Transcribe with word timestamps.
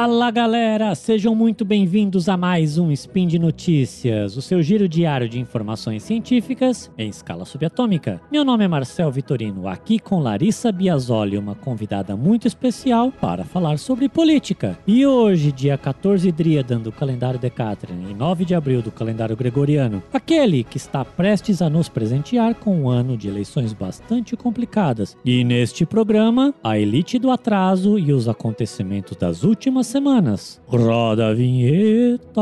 Fala 0.00 0.30
galera, 0.30 0.94
sejam 0.94 1.34
muito 1.34 1.62
bem-vindos 1.62 2.26
a 2.26 2.34
mais 2.34 2.78
um 2.78 2.90
Spin 2.90 3.26
de 3.26 3.38
Notícias, 3.38 4.34
o 4.34 4.40
seu 4.40 4.62
giro 4.62 4.88
diário 4.88 5.28
de 5.28 5.38
informações 5.38 6.02
científicas 6.02 6.90
em 6.96 7.10
escala 7.10 7.44
subatômica. 7.44 8.18
Meu 8.32 8.42
nome 8.42 8.64
é 8.64 8.68
Marcel 8.68 9.12
Vitorino, 9.12 9.68
aqui 9.68 9.98
com 9.98 10.18
Larissa 10.18 10.72
Biasoli, 10.72 11.36
uma 11.36 11.54
convidada 11.54 12.16
muito 12.16 12.48
especial 12.48 13.12
para 13.12 13.44
falar 13.44 13.78
sobre 13.78 14.08
política. 14.08 14.78
E 14.86 15.04
hoje, 15.04 15.52
dia 15.52 15.76
14 15.76 16.32
Dríadan 16.32 16.80
do 16.80 16.90
calendário 16.90 17.38
Decatrian 17.38 18.00
e 18.08 18.14
9 18.14 18.46
de 18.46 18.54
abril 18.54 18.80
do 18.80 18.90
calendário 18.90 19.36
Gregoriano, 19.36 20.02
aquele 20.14 20.64
que 20.64 20.78
está 20.78 21.04
prestes 21.04 21.60
a 21.60 21.68
nos 21.68 21.90
presentear 21.90 22.54
com 22.54 22.74
um 22.74 22.88
ano 22.88 23.18
de 23.18 23.28
eleições 23.28 23.74
bastante 23.74 24.34
complicadas. 24.34 25.14
E 25.22 25.44
neste 25.44 25.84
programa, 25.84 26.54
a 26.64 26.78
elite 26.78 27.18
do 27.18 27.30
atraso 27.30 27.98
e 27.98 28.14
os 28.14 28.28
acontecimentos 28.28 29.14
das 29.14 29.44
últimas 29.44 29.89
semanas. 29.90 30.60
Roda 30.66 31.28
a 31.28 31.34
vinheta. 31.34 32.40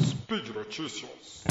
Speed 0.00 0.48
Notícias. 0.54 1.44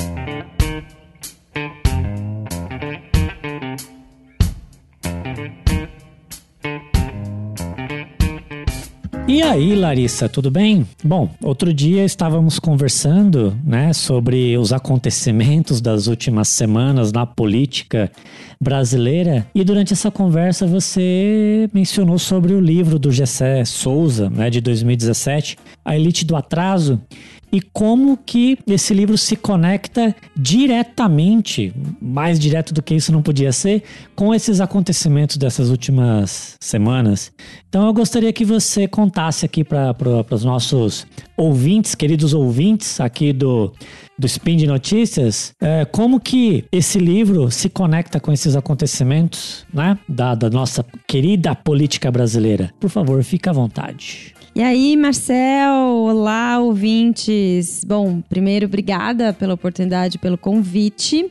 E 9.27 9.41
aí, 9.41 9.75
Larissa, 9.75 10.29
tudo 10.29 10.51
bem? 10.51 10.87
Bom, 11.03 11.29
outro 11.43 11.73
dia 11.73 12.05
estávamos 12.05 12.59
conversando, 12.59 13.57
né, 13.65 13.91
sobre 13.91 14.55
os 14.55 14.71
acontecimentos 14.71 15.81
das 15.81 16.05
últimas 16.07 16.47
semanas 16.47 17.11
na 17.11 17.25
política 17.25 18.11
brasileira 18.65 19.45
e 19.53 19.63
durante 19.63 19.93
essa 19.93 20.09
conversa 20.09 20.65
você 20.65 21.69
mencionou 21.71 22.17
sobre 22.17 22.51
o 22.55 22.59
livro 22.59 22.97
do 22.97 23.11
Gessé 23.11 23.63
Souza, 23.63 24.27
né, 24.27 24.49
de 24.49 24.59
2017, 24.59 25.55
A 25.85 25.95
Elite 25.95 26.25
do 26.25 26.35
Atraso, 26.35 26.99
e 27.51 27.61
como 27.61 28.17
que 28.17 28.57
esse 28.67 28.93
livro 28.93 29.17
se 29.17 29.35
conecta 29.35 30.15
diretamente, 30.35 31.71
mais 32.01 32.39
direto 32.39 32.73
do 32.73 32.81
que 32.81 32.95
isso 32.95 33.11
não 33.11 33.21
podia 33.21 33.51
ser, 33.51 33.83
com 34.15 34.33
esses 34.33 34.59
acontecimentos 34.59 35.37
dessas 35.37 35.69
últimas 35.69 36.57
semanas. 36.59 37.31
Então 37.69 37.85
eu 37.85 37.93
gostaria 37.93 38.33
que 38.33 38.43
você 38.43 38.87
contasse 38.87 39.45
aqui 39.45 39.63
para 39.63 39.95
os 40.31 40.43
nossos 40.43 41.05
ouvintes, 41.37 41.93
queridos 41.93 42.33
ouvintes 42.33 42.99
aqui 42.99 43.31
do 43.31 43.71
do 44.17 44.25
Spin 44.25 44.57
de 44.57 44.67
Notícias, 44.67 45.53
é, 45.61 45.85
como 45.85 46.19
que 46.19 46.65
esse 46.71 46.99
livro 46.99 47.51
se 47.51 47.69
conecta 47.69 48.19
com 48.19 48.31
esses 48.31 48.55
acontecimentos, 48.55 49.65
né, 49.73 49.97
da, 50.07 50.35
da 50.35 50.49
nossa 50.49 50.85
querida 51.07 51.53
política 51.55 52.09
brasileira. 52.11 52.73
Por 52.79 52.89
favor, 52.89 53.21
fique 53.23 53.49
à 53.49 53.53
vontade. 53.53 54.33
E 54.55 54.63
aí, 54.63 54.95
Marcel, 54.95 55.73
olá, 56.07 56.59
ouvintes. 56.59 57.83
Bom, 57.83 58.21
primeiro, 58.21 58.67
obrigada 58.67 59.33
pela 59.33 59.53
oportunidade, 59.53 60.17
pelo 60.17 60.37
convite. 60.37 61.29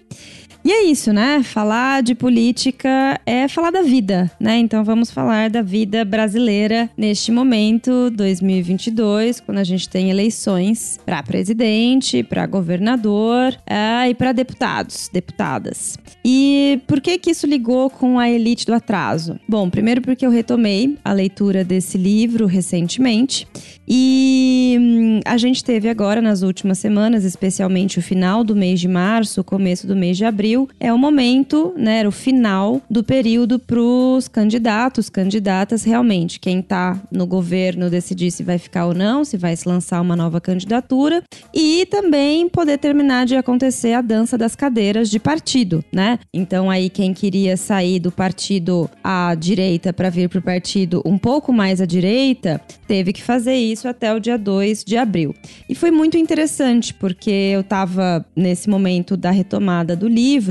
E 0.64 0.72
é 0.72 0.84
isso, 0.84 1.12
né? 1.12 1.42
Falar 1.42 2.02
de 2.02 2.14
política 2.14 3.20
é 3.26 3.46
falar 3.48 3.70
da 3.70 3.82
vida, 3.82 4.30
né? 4.40 4.56
Então 4.56 4.82
vamos 4.82 5.10
falar 5.10 5.50
da 5.50 5.60
vida 5.60 6.06
brasileira 6.06 6.88
neste 6.96 7.30
momento, 7.30 8.08
2022, 8.10 9.40
quando 9.40 9.58
a 9.58 9.64
gente 9.64 9.86
tem 9.86 10.08
eleições 10.08 10.98
para 11.04 11.22
presidente, 11.22 12.22
para 12.22 12.46
governador 12.46 13.54
é, 13.66 14.08
e 14.08 14.14
para 14.14 14.32
deputados, 14.32 15.10
deputadas. 15.12 15.98
E 16.24 16.80
por 16.86 16.98
que 16.98 17.18
que 17.18 17.32
isso 17.32 17.46
ligou 17.46 17.90
com 17.90 18.18
a 18.18 18.30
elite 18.30 18.64
do 18.64 18.72
atraso? 18.72 19.38
Bom, 19.46 19.68
primeiro 19.68 20.00
porque 20.00 20.24
eu 20.24 20.30
retomei 20.30 20.96
a 21.04 21.12
leitura 21.12 21.62
desse 21.62 21.98
livro 21.98 22.46
recentemente 22.46 23.46
e 23.86 24.76
hum, 24.80 25.20
a 25.26 25.36
gente 25.36 25.62
teve 25.62 25.90
agora 25.90 26.22
nas 26.22 26.40
últimas 26.40 26.78
semanas, 26.78 27.22
especialmente 27.24 27.98
o 27.98 28.02
final 28.02 28.42
do 28.42 28.56
mês 28.56 28.80
de 28.80 28.88
março, 28.88 29.44
começo 29.44 29.86
do 29.86 29.94
mês 29.94 30.16
de 30.16 30.24
abril, 30.24 30.53
é 30.80 30.92
o 30.92 30.98
momento, 30.98 31.72
né, 31.76 32.00
era 32.00 32.08
o 32.08 32.12
final 32.12 32.80
do 32.90 33.04
período 33.04 33.58
para 33.58 33.80
os 33.80 34.26
candidatos, 34.26 35.08
candidatas 35.08 35.84
realmente, 35.84 36.40
quem 36.40 36.60
está 36.60 37.00
no 37.12 37.26
governo 37.26 37.90
decidir 37.90 38.30
se 38.30 38.42
vai 38.42 38.58
ficar 38.58 38.86
ou 38.86 38.94
não, 38.94 39.24
se 39.24 39.36
vai 39.36 39.54
se 39.54 39.68
lançar 39.68 40.00
uma 40.00 40.16
nova 40.16 40.40
candidatura 40.40 41.22
e 41.52 41.86
também 41.86 42.48
poder 42.48 42.78
terminar 42.78 43.26
de 43.26 43.36
acontecer 43.36 43.92
a 43.92 44.00
dança 44.00 44.36
das 44.36 44.56
cadeiras 44.56 45.08
de 45.10 45.20
partido, 45.20 45.84
né? 45.92 46.18
Então 46.32 46.70
aí 46.70 46.88
quem 46.88 47.14
queria 47.14 47.56
sair 47.56 48.00
do 48.00 48.10
partido 48.10 48.90
à 49.02 49.34
direita 49.34 49.92
para 49.92 50.10
vir 50.10 50.28
para 50.28 50.38
o 50.38 50.42
partido 50.42 51.02
um 51.04 51.18
pouco 51.18 51.52
mais 51.52 51.80
à 51.80 51.86
direita, 51.86 52.60
teve 52.88 53.12
que 53.12 53.22
fazer 53.22 53.54
isso 53.54 53.84
isso 53.84 53.88
até 53.88 54.14
o 54.14 54.18
dia 54.18 54.38
2 54.38 54.82
de 54.84 54.96
abril. 54.96 55.34
E 55.68 55.74
foi 55.74 55.90
muito 55.90 56.16
interessante, 56.16 56.94
porque 56.94 57.30
eu 57.30 57.60
estava 57.60 58.24
nesse 58.34 58.68
momento 58.68 59.16
da 59.16 59.30
retomada 59.30 59.94
do 59.94 60.08
livro 60.08 60.43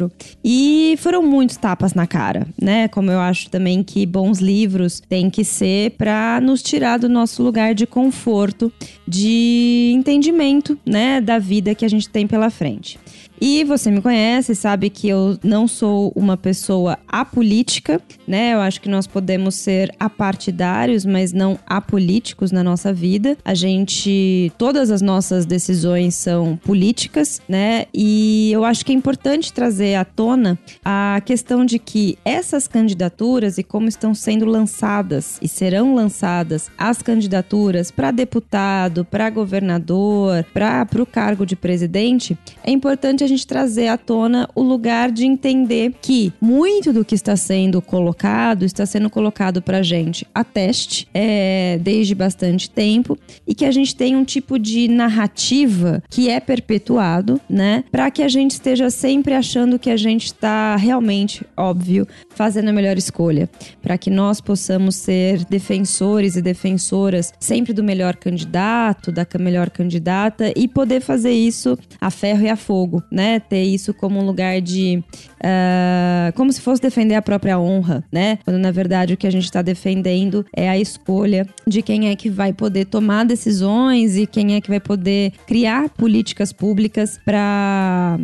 e 0.44 0.96
foram 1.00 1.22
muitos 1.22 1.58
tapas 1.58 1.94
na 1.94 2.08
cara, 2.08 2.48
né? 2.62 2.88
Como 2.88 3.12
eu 3.12 3.20
acho 3.20 3.50
também 3.50 3.84
que 3.84 4.06
bons 4.06 4.40
livros 4.40 5.00
têm 5.00 5.30
que 5.30 5.44
ser 5.44 5.92
para 5.92 6.40
nos 6.42 6.62
tirar 6.62 6.98
do 6.98 7.10
nosso 7.10 7.44
lugar 7.44 7.74
de 7.74 7.86
conforto, 7.86 8.72
de 9.08 9.92
entendimento, 9.94 10.78
né, 10.86 11.22
da 11.22 11.40
vida 11.40 11.76
que 11.76 11.86
a 11.86 11.90
gente 11.90 12.10
tem 12.10 12.26
pela 12.28 12.50
frente. 12.50 13.00
E 13.46 13.66
você 13.66 13.92
me 13.92 14.02
conhece, 14.02 14.56
sabe 14.56 14.90
que 14.90 15.10
eu 15.10 15.38
não 15.44 15.68
sou 15.68 16.14
uma 16.16 16.38
pessoa 16.38 16.98
apolítica, 17.06 18.00
né? 18.26 18.54
Eu 18.54 18.62
acho 18.62 18.80
que 18.80 18.88
nós 18.88 19.06
podemos 19.06 19.56
ser 19.56 19.94
apartidários, 20.00 21.04
mas 21.04 21.34
não 21.34 21.60
apolíticos 21.68 22.54
na 22.54 22.64
nossa 22.64 22.94
vida. 22.94 23.38
A 23.44 23.54
gente, 23.54 24.50
todas 24.58 24.90
as 24.90 25.02
nossas 25.02 25.46
decisões 25.46 26.16
são 26.16 26.56
políticas, 26.56 27.42
né? 27.46 27.88
E 27.94 28.50
eu 28.54 28.64
acho 28.64 28.86
que 28.86 28.94
é 28.94 28.96
importante 28.96 29.52
trazer 29.52 29.96
à 29.96 30.06
tona 30.06 30.58
a 30.82 31.22
questão 31.26 31.66
de 31.66 31.80
que 31.80 32.18
essas 32.24 32.66
candidaturas 32.66 33.58
e 33.58 33.64
como 33.64 33.90
estão 33.90 34.16
sendo 34.16 34.46
lançadas 34.46 35.38
e 35.42 35.50
serão 35.50 35.94
lançadas 35.94 36.72
as 36.78 37.02
candidaturas 37.02 37.92
para 37.92 38.10
deputado, 38.10 39.04
para 39.04 39.30
governador, 39.30 40.46
para 40.54 40.88
o 40.98 41.06
cargo 41.06 41.46
de 41.46 41.58
presidente, 41.58 42.38
é 42.64 42.72
importante 42.72 43.22
a 43.22 43.28
gente 43.28 43.33
trazer 43.46 43.88
à 43.88 43.98
tona 43.98 44.48
o 44.54 44.62
lugar 44.62 45.12
de 45.12 45.26
entender 45.26 45.94
que 46.02 46.32
muito 46.40 46.94
do 46.94 47.04
que 47.04 47.16
está 47.16 47.36
sendo 47.36 47.82
colocado 47.82 48.64
está 48.64 48.86
sendo 48.86 49.10
colocado 49.10 49.62
para 49.62 49.82
gente 49.82 50.28
a 50.34 50.44
teste 50.44 51.08
é, 51.14 51.80
desde 51.82 52.14
bastante 52.14 52.70
tempo 52.70 53.18
e 53.48 53.56
que 53.56 53.66
a 53.66 53.72
gente 53.72 53.96
tem 53.96 54.16
um 54.16 54.24
tipo 54.24 54.60
de 54.60 54.88
narrativa 54.88 56.04
que 56.10 56.30
é 56.30 56.40
perpetuado, 56.40 57.40
né, 57.50 57.84
para 57.92 58.12
que 58.12 58.22
a 58.22 58.28
gente 58.28 58.52
esteja 58.52 58.90
sempre 58.90 59.34
achando 59.34 59.80
que 59.80 59.90
a 59.90 59.98
gente 59.98 60.26
está 60.26 60.76
realmente, 60.76 61.46
óbvio, 61.58 62.08
fazendo 62.30 62.70
a 62.70 62.74
melhor 62.74 62.98
escolha, 62.98 63.50
para 63.82 63.98
que 63.98 64.10
nós 64.10 64.40
possamos 64.40 64.96
ser 64.96 65.46
defensores 65.46 66.36
e 66.36 66.42
defensoras 66.42 67.34
sempre 67.40 67.74
do 67.74 67.84
melhor 67.84 68.16
candidato, 68.16 69.12
da 69.12 69.26
melhor 69.40 69.70
candidata 69.70 70.52
e 70.56 70.68
poder 70.68 71.02
fazer 71.02 71.32
isso 71.32 71.78
a 72.00 72.10
ferro 72.10 72.44
e 72.44 72.50
a 72.50 72.56
fogo, 72.56 73.04
né? 73.14 73.40
Ter 73.40 73.64
isso 73.64 73.94
como 73.94 74.20
um 74.20 74.26
lugar 74.26 74.60
de. 74.60 75.04
Uh, 75.36 76.34
como 76.36 76.52
se 76.52 76.62
fosse 76.62 76.82
defender 76.82 77.16
a 77.16 77.22
própria 77.22 77.60
honra, 77.60 78.04
né? 78.12 78.40
Quando 78.44 78.58
na 78.58 78.72
verdade 78.72 79.14
o 79.14 79.18
que 79.18 79.28
a 79.28 79.32
gente 79.32 79.44
está 79.44 79.62
defendendo 79.62 80.46
é 80.56 80.68
a 80.70 80.78
escolha 80.78 81.48
de 81.68 81.82
quem 81.82 82.10
é 82.10 82.16
que 82.16 82.30
vai 82.30 82.52
poder 82.52 82.86
tomar 82.86 83.26
decisões 83.26 84.18
e 84.18 84.26
quem 84.26 84.56
é 84.56 84.62
que 84.62 84.70
vai 84.70 84.80
poder 84.80 85.34
criar 85.46 85.90
políticas 85.90 86.52
públicas 86.52 87.20
para 87.24 88.18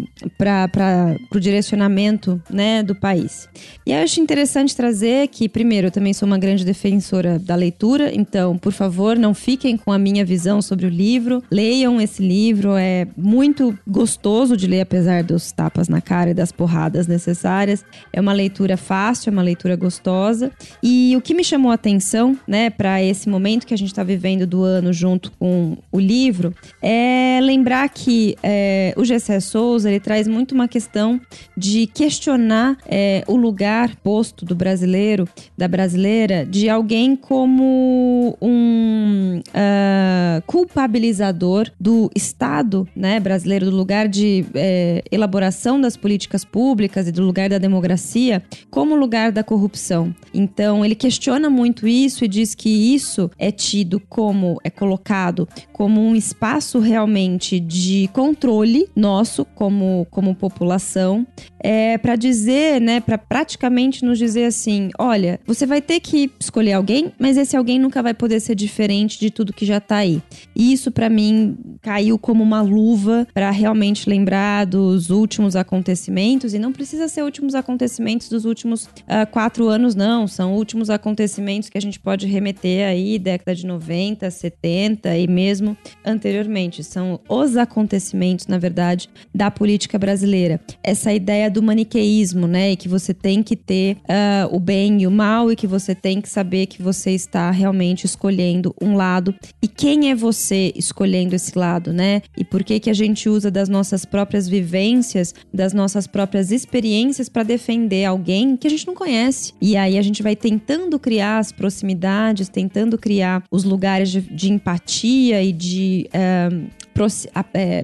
o 1.33 1.39
direcionamento 1.39 2.41
né, 2.49 2.81
do 2.81 2.95
país. 2.95 3.47
E 3.85 3.91
eu 3.91 3.99
acho 3.99 4.19
interessante 4.19 4.75
trazer 4.75 5.27
que, 5.27 5.47
primeiro, 5.47 5.87
eu 5.87 5.91
também 5.91 6.13
sou 6.13 6.25
uma 6.25 6.37
grande 6.37 6.65
defensora 6.65 7.37
da 7.37 7.55
leitura, 7.55 8.13
então, 8.15 8.57
por 8.57 8.71
favor, 8.71 9.17
não 9.17 9.33
fiquem 9.33 9.77
com 9.77 9.91
a 9.91 9.99
minha 9.99 10.25
visão 10.25 10.61
sobre 10.61 10.85
o 10.85 10.89
livro, 10.89 11.43
leiam 11.51 11.99
esse 12.01 12.21
livro, 12.21 12.75
é 12.75 13.07
muito 13.17 13.77
gostoso 13.85 14.55
de 14.55 14.67
ler 14.67 14.78
apesar 14.79 15.23
dos 15.23 15.51
tapas 15.51 15.87
na 15.87 16.01
cara 16.01 16.31
e 16.31 16.33
das 16.33 16.51
porradas 16.51 17.07
necessárias. 17.07 17.83
É 18.11 18.19
uma 18.19 18.33
leitura 18.33 18.77
fácil, 18.77 19.29
é 19.29 19.31
uma 19.31 19.41
leitura 19.41 19.75
gostosa. 19.75 20.51
E 20.81 21.13
o 21.15 21.21
que 21.21 21.33
me 21.33 21.43
chamou 21.43 21.71
a 21.71 21.75
atenção, 21.75 22.37
né, 22.47 22.69
para 22.69 23.01
esse 23.03 23.29
momento 23.29 23.65
que 23.65 23.73
a 23.73 23.77
gente 23.77 23.89
está 23.89 24.03
vivendo 24.03 24.45
do 24.45 24.63
ano 24.63 24.91
junto 24.93 25.31
com 25.33 25.77
o 25.91 25.99
livro, 25.99 26.53
é 26.81 27.39
lembrar 27.41 27.87
que 27.89 28.35
é, 28.43 28.93
o 28.97 29.03
Gessé 29.03 29.39
Souza 29.39 29.89
ele 29.89 29.99
traz 29.99 30.27
muito 30.27 30.53
uma 30.53 30.67
questão 30.67 31.19
de 31.55 31.87
questionar 31.87 32.77
é, 32.85 33.23
o 33.27 33.35
lugar 33.35 33.95
posto 33.97 34.45
do 34.45 34.55
brasileiro, 34.55 35.27
da 35.57 35.67
brasileira, 35.67 36.45
de 36.45 36.69
alguém 36.69 37.15
como 37.15 38.37
um 38.41 39.41
uh, 39.49 40.41
culpabilizador 40.45 41.69
do 41.79 42.09
Estado, 42.15 42.87
né, 42.95 43.19
brasileiro, 43.19 43.69
do 43.69 43.75
lugar 43.75 44.07
de 44.07 44.45
é, 44.53 44.68
é, 44.69 45.03
elaboração 45.11 45.81
das 45.81 45.97
políticas 45.97 46.45
públicas 46.45 47.07
e 47.07 47.11
do 47.11 47.23
lugar 47.23 47.49
da 47.49 47.57
democracia 47.57 48.43
como 48.69 48.95
lugar 48.95 49.31
da 49.31 49.43
corrupção. 49.43 50.13
Então, 50.31 50.85
ele 50.85 50.93
questiona 50.93 51.49
muito 51.49 51.87
isso 51.87 52.23
e 52.23 52.27
diz 52.27 52.53
que 52.53 52.69
isso 52.69 53.31
é 53.39 53.51
tido 53.51 53.99
como, 53.99 54.59
é 54.63 54.69
colocado 54.69 55.47
como 55.73 55.99
um 55.99 56.15
espaço 56.15 56.77
realmente 56.79 57.59
de 57.59 58.09
controle 58.13 58.87
nosso 58.95 59.43
como, 59.43 60.05
como 60.11 60.35
população, 60.35 61.25
é, 61.61 61.97
para 61.97 62.15
dizer, 62.15 62.79
né, 62.79 62.99
para 62.99 63.17
praticamente 63.17 64.05
nos 64.05 64.19
dizer 64.19 64.45
assim: 64.45 64.89
olha, 64.99 65.39
você 65.45 65.65
vai 65.65 65.81
ter 65.81 65.99
que 65.99 66.31
escolher 66.39 66.73
alguém, 66.73 67.11
mas 67.19 67.37
esse 67.37 67.57
alguém 67.57 67.79
nunca 67.79 68.03
vai 68.03 68.13
poder 68.13 68.39
ser 68.39 68.55
diferente 68.55 69.19
de 69.19 69.31
tudo 69.31 69.53
que 69.53 69.65
já 69.65 69.79
tá 69.79 69.97
aí. 69.97 70.21
E 70.55 70.71
isso, 70.71 70.91
para 70.91 71.09
mim, 71.09 71.57
caiu 71.81 72.19
como 72.19 72.43
uma 72.43 72.61
luva 72.61 73.27
para 73.33 73.49
realmente 73.49 74.09
lembrar 74.09 74.58
dos 74.65 75.09
últimos 75.09 75.55
acontecimentos, 75.55 76.53
e 76.53 76.59
não 76.59 76.71
precisa 76.71 77.07
ser 77.07 77.23
últimos 77.23 77.55
acontecimentos 77.55 78.29
dos 78.29 78.45
últimos 78.45 78.85
uh, 78.85 79.29
quatro 79.31 79.67
anos, 79.67 79.95
não. 79.95 80.27
São 80.27 80.53
últimos 80.53 80.89
acontecimentos 80.89 81.69
que 81.69 81.77
a 81.77 81.81
gente 81.81 81.99
pode 81.99 82.27
remeter 82.27 82.87
aí, 82.87 83.17
década 83.17 83.55
de 83.55 83.65
90, 83.65 84.29
70 84.29 85.17
e 85.17 85.27
mesmo 85.27 85.77
anteriormente. 86.05 86.83
São 86.83 87.19
os 87.29 87.57
acontecimentos, 87.57 88.47
na 88.47 88.57
verdade, 88.57 89.09
da 89.33 89.49
política 89.49 89.97
brasileira. 89.97 90.59
Essa 90.83 91.13
ideia 91.13 91.49
do 91.49 91.61
maniqueísmo, 91.61 92.47
né? 92.47 92.71
E 92.71 92.75
que 92.75 92.89
você 92.89 93.13
tem 93.13 93.41
que 93.41 93.55
ter 93.55 93.97
uh, 93.97 94.55
o 94.55 94.59
bem 94.59 95.01
e 95.01 95.07
o 95.07 95.11
mal, 95.11 95.51
e 95.51 95.55
que 95.55 95.67
você 95.67 95.95
tem 95.95 96.19
que 96.21 96.29
saber 96.29 96.65
que 96.65 96.81
você 96.81 97.11
está 97.11 97.51
realmente 97.51 98.05
escolhendo 98.05 98.75
um 98.81 98.95
lado. 98.95 99.33
E 99.61 99.67
quem 99.67 100.09
é 100.09 100.15
você 100.15 100.73
escolhendo 100.75 101.35
esse 101.35 101.57
lado, 101.57 101.93
né? 101.93 102.21
E 102.37 102.43
por 102.43 102.63
que 102.63 102.79
que 102.79 102.89
a 102.89 102.93
gente 102.93 103.29
usa 103.29 103.49
das 103.49 103.69
nossas 103.69 104.05
próprias 104.05 104.48
vivências, 104.49 105.33
das 105.53 105.73
nossas 105.73 106.07
próprias 106.07 106.51
experiências 106.51 107.29
para 107.29 107.43
defender 107.43 108.05
alguém 108.05 108.57
que 108.57 108.67
a 108.67 108.69
gente 108.69 108.85
não 108.87 108.95
conhece. 108.95 109.53
E 109.61 109.77
aí 109.77 109.97
a 109.97 110.01
gente 110.01 110.21
vai 110.21 110.35
tentando 110.35 110.99
criar 110.99 111.37
as 111.37 111.51
proximidades, 111.51 112.49
tentando 112.49 112.97
criar 112.97 113.43
os 113.51 113.63
lugares 113.63 114.09
de, 114.09 114.21
de 114.21 114.51
empatia 114.51 115.41
e 115.41 115.53
de 115.53 116.09
uh, 116.09 116.69